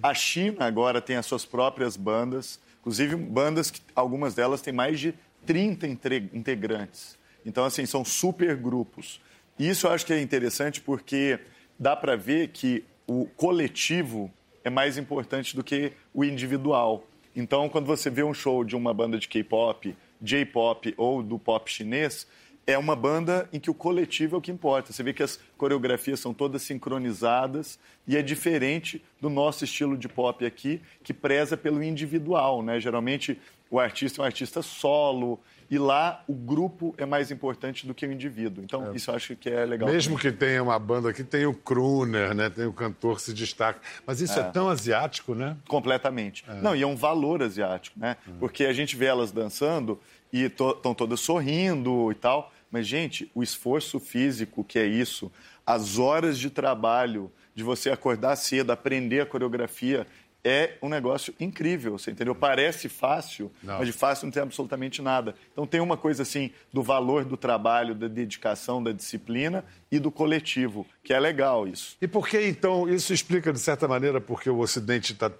A 0.03 0.15
China 0.15 0.65
agora 0.65 1.01
tem 1.01 1.17
as 1.17 1.27
suas 1.27 1.45
próprias 1.45 1.97
bandas, 1.97 2.59
inclusive 2.83 3.15
bandas 3.15 3.71
que 3.71 3.81
algumas 3.95 4.35
delas 4.35 4.61
têm 4.61 4.75
mais 4.75 4.99
de 4.99 5.15
30 5.47 5.87
entre- 5.87 6.29
integrantes. 6.35 7.17
Então, 7.47 7.65
assim, 7.65 7.87
são 7.87 8.05
super 8.05 8.57
grupos. 8.57 9.21
Isso 9.59 9.87
eu 9.87 9.93
acho 9.93 10.05
que 10.05 10.13
é 10.13 10.21
interessante 10.21 10.81
porque 10.81 11.39
dá 11.79 11.95
para 11.95 12.17
ver 12.17 12.49
que 12.49 12.85
o 13.07 13.27
coletivo 13.37 14.31
é 14.65 14.71
mais 14.71 14.99
importante 14.99 15.55
do 15.55 15.63
que 15.63 15.93
o 16.13 16.25
individual. 16.25 17.05
Então, 17.35 17.69
quando 17.69 17.87
você 17.87 18.11
vê 18.11 18.23
um 18.23 18.35
show 18.35 18.65
de 18.65 18.75
uma 18.77 18.93
banda 18.93 19.19
de 19.19 19.29
K-pop, 19.29 19.97
J-pop 20.21 20.95
ou 20.97 21.23
do 21.23 21.39
pop 21.39 21.71
chinês, 21.71 22.27
é 22.67 22.79
uma 22.79 22.95
banda 22.95 23.49
em 23.53 23.59
que 23.59 23.71
o 23.71 23.75
coletivo 23.75 24.37
é 24.37 24.39
o 24.39 24.41
que 24.41 24.51
importa. 24.51 24.93
Você 24.93 25.03
vê 25.03 25.13
que 25.13 25.23
as 25.23 25.39
coreografias 25.57 26.21
são 26.21 26.33
todas 26.33 26.63
sincronizadas 26.63 27.79
e 28.07 28.17
é 28.17 28.23
diferente 28.23 29.03
do 29.21 29.29
nosso 29.29 29.65
estilo 29.65 29.97
de 29.97 30.09
pop 30.09 30.45
aqui, 30.45 30.81
que 31.03 31.13
preza 31.13 31.57
pelo 31.57 31.83
individual, 31.83 32.63
né? 32.63 32.79
Geralmente 32.79 33.41
o 33.71 33.81
artista 33.81 34.21
é 34.21 34.23
um 34.23 34.27
artista 34.27 34.63
solo 34.63 35.41
e 35.71 35.79
lá 35.79 36.23
o 36.29 36.35
grupo 36.35 36.95
é 36.99 37.07
mais 37.07 37.31
importante 37.31 37.87
do 37.87 37.95
que 37.95 38.05
o 38.05 38.13
indivíduo. 38.13 38.63
Então, 38.63 38.95
isso 38.95 39.11
eu 39.11 39.15
acho 39.15 39.35
que 39.35 39.49
é 39.49 39.65
legal. 39.65 39.89
Mesmo 39.89 40.19
que 40.19 40.31
tenha 40.31 40.63
uma 40.63 40.79
banda 40.79 41.11
que 41.15 41.25
tem 41.25 41.47
o 41.47 41.55
crooner, 41.55 42.35
né? 42.35 42.51
Tem 42.51 42.67
o 42.67 42.73
cantor 42.75 43.17
que 43.17 43.23
se 43.23 43.33
destaca. 43.33 43.81
Mas 44.07 44.21
isso 44.21 44.39
é, 44.39 44.43
tão 44.51 44.69
asiático, 44.69 45.35
né? 45.35 45.57
Completamente. 45.67 46.45
Não, 46.61 46.77
e 46.77 46.83
é 46.83 46.87
um 46.87 46.95
valor 46.95 47.43
asiático, 47.43 47.99
né? 47.99 48.19
Porque 48.39 48.67
a 48.67 48.73
gente 48.75 48.95
vê 48.95 49.07
elas 49.07 49.33
dançando 49.33 49.99
e 50.33 50.45
estão 50.45 50.95
todas 50.95 51.21
sorrindo 51.21 52.11
e 52.11 52.15
tal. 52.15 52.53
Mas, 52.71 52.87
gente, 52.87 53.31
o 53.35 53.43
esforço 53.43 54.01
físico 54.01 54.65
que 54.65 54.79
é 54.79 54.87
isso, 54.87 55.31
as 55.67 55.99
horas 55.99 56.39
de 56.39 56.49
trabalho, 56.49 57.31
de 57.55 57.63
você 57.63 57.91
acordar 57.91 58.35
cedo, 58.37 58.71
aprender 58.71 59.21
a 59.21 59.27
coreografia, 59.27 60.07
é 60.45 60.77
um 60.83 60.89
negócio 60.89 61.33
incrível, 61.39 61.97
você 61.97 62.11
entendeu? 62.11 62.35
Parece 62.35 62.89
fácil, 62.89 63.53
Não. 63.63 63.79
mas 63.79 63.87
de 63.87 63.93
fácil 63.93 64.25
não 64.27 64.33
tem 64.33 64.43
absolutamente 64.43 65.01
nada. 65.01 65.37
Então 65.53 65.67
tem 65.67 65.81
uma 65.81 65.97
coisa 65.97 66.23
assim 66.23 66.51
do 66.73 66.83
valor 66.83 67.25
do 67.25 67.37
trabalho, 67.37 67.95
da 67.95 68.09
dedicação, 68.09 68.83
da 68.83 68.91
disciplina 68.91 69.65
e 69.89 70.01
do 70.01 70.11
coletivo, 70.11 70.85
que 71.05 71.13
é 71.13 71.21
legal 71.21 71.69
isso. 71.69 71.97
E 72.01 72.09
por 72.09 72.27
que, 72.27 72.41
então, 72.49 72.89
isso 72.89 73.13
explica, 73.13 73.53
de 73.53 73.61
certa 73.61 73.87
maneira, 73.87 74.21
porque 74.21 74.51
o 74.51 74.59
Ocidente 74.59 75.13
está 75.13 75.31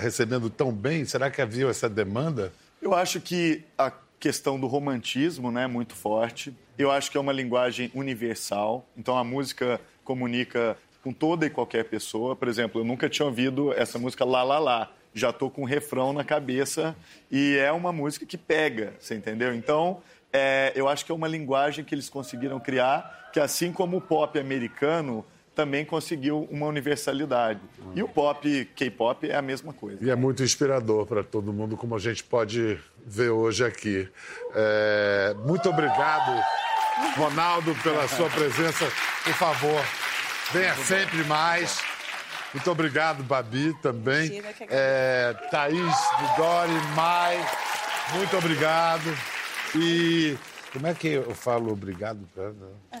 recebendo 0.00 0.50
tão 0.50 0.72
bem? 0.72 1.04
Será 1.04 1.30
que 1.30 1.40
havia 1.40 1.68
essa 1.68 1.88
demanda? 1.88 2.52
Eu 2.80 2.94
acho 2.94 3.20
que 3.20 3.62
a 3.76 3.92
questão 4.18 4.58
do 4.58 4.66
romantismo 4.66 5.50
né, 5.50 5.64
é 5.64 5.66
muito 5.66 5.94
forte. 5.94 6.54
Eu 6.78 6.90
acho 6.90 7.10
que 7.10 7.16
é 7.18 7.20
uma 7.20 7.32
linguagem 7.32 7.90
universal. 7.94 8.86
Então 8.96 9.18
a 9.18 9.24
música 9.24 9.78
comunica 10.02 10.78
com 11.02 11.12
toda 11.12 11.44
e 11.44 11.50
qualquer 11.50 11.84
pessoa. 11.84 12.34
Por 12.34 12.48
exemplo, 12.48 12.80
eu 12.80 12.84
nunca 12.84 13.08
tinha 13.08 13.26
ouvido 13.26 13.72
essa 13.74 13.98
música 13.98 14.24
Lá 14.24 14.42
Lá 14.42 14.58
Lá. 14.58 14.90
Já 15.12 15.30
tô 15.32 15.50
com 15.50 15.62
um 15.62 15.66
refrão 15.66 16.12
na 16.12 16.24
cabeça 16.24 16.96
e 17.30 17.56
é 17.56 17.70
uma 17.70 17.92
música 17.92 18.24
que 18.24 18.38
pega, 18.38 18.94
você 18.98 19.14
entendeu? 19.14 19.54
Então, 19.54 20.00
é, 20.32 20.72
eu 20.74 20.88
acho 20.88 21.04
que 21.04 21.12
é 21.12 21.14
uma 21.14 21.26
linguagem 21.28 21.84
que 21.84 21.94
eles 21.94 22.08
conseguiram 22.08 22.60
criar, 22.60 23.30
que 23.32 23.40
assim 23.40 23.72
como 23.72 23.96
o 23.96 24.00
pop 24.00 24.38
americano 24.38 25.24
também 25.60 25.84
conseguiu 25.84 26.48
uma 26.50 26.66
universalidade. 26.66 27.60
E 27.94 28.02
o 28.02 28.08
pop, 28.08 28.64
K-pop, 28.74 29.28
é 29.28 29.36
a 29.36 29.42
mesma 29.42 29.74
coisa. 29.74 30.02
E 30.02 30.08
é 30.08 30.16
muito 30.16 30.42
inspirador 30.42 31.04
para 31.04 31.22
todo 31.22 31.52
mundo, 31.52 31.76
como 31.76 31.94
a 31.94 31.98
gente 31.98 32.24
pode 32.24 32.78
ver 33.04 33.28
hoje 33.28 33.62
aqui. 33.62 34.08
É, 34.54 35.34
Muito 35.44 35.68
obrigado, 35.68 36.42
Ronaldo, 37.14 37.74
pela 37.82 38.08
sua 38.08 38.30
presença. 38.30 38.86
Por 39.22 39.34
favor, 39.34 39.84
venha 40.50 40.74
sempre 40.76 41.22
mais. 41.24 41.78
Muito 42.54 42.70
obrigado, 42.70 43.22
Babi, 43.22 43.74
também. 43.82 44.26
Imagina, 44.28 44.52
que 44.54 44.66
É, 44.70 45.34
Thaís, 45.50 45.94
Dori, 46.38 46.72
Mai, 46.96 47.36
muito 48.14 48.34
obrigado. 48.36 49.14
E 49.76 50.36
como 50.72 50.86
é 50.86 50.94
que 50.94 51.08
eu 51.08 51.34
falo 51.34 51.70
obrigado? 51.70 52.26
pra- 52.34 52.50
É, 52.92 53.00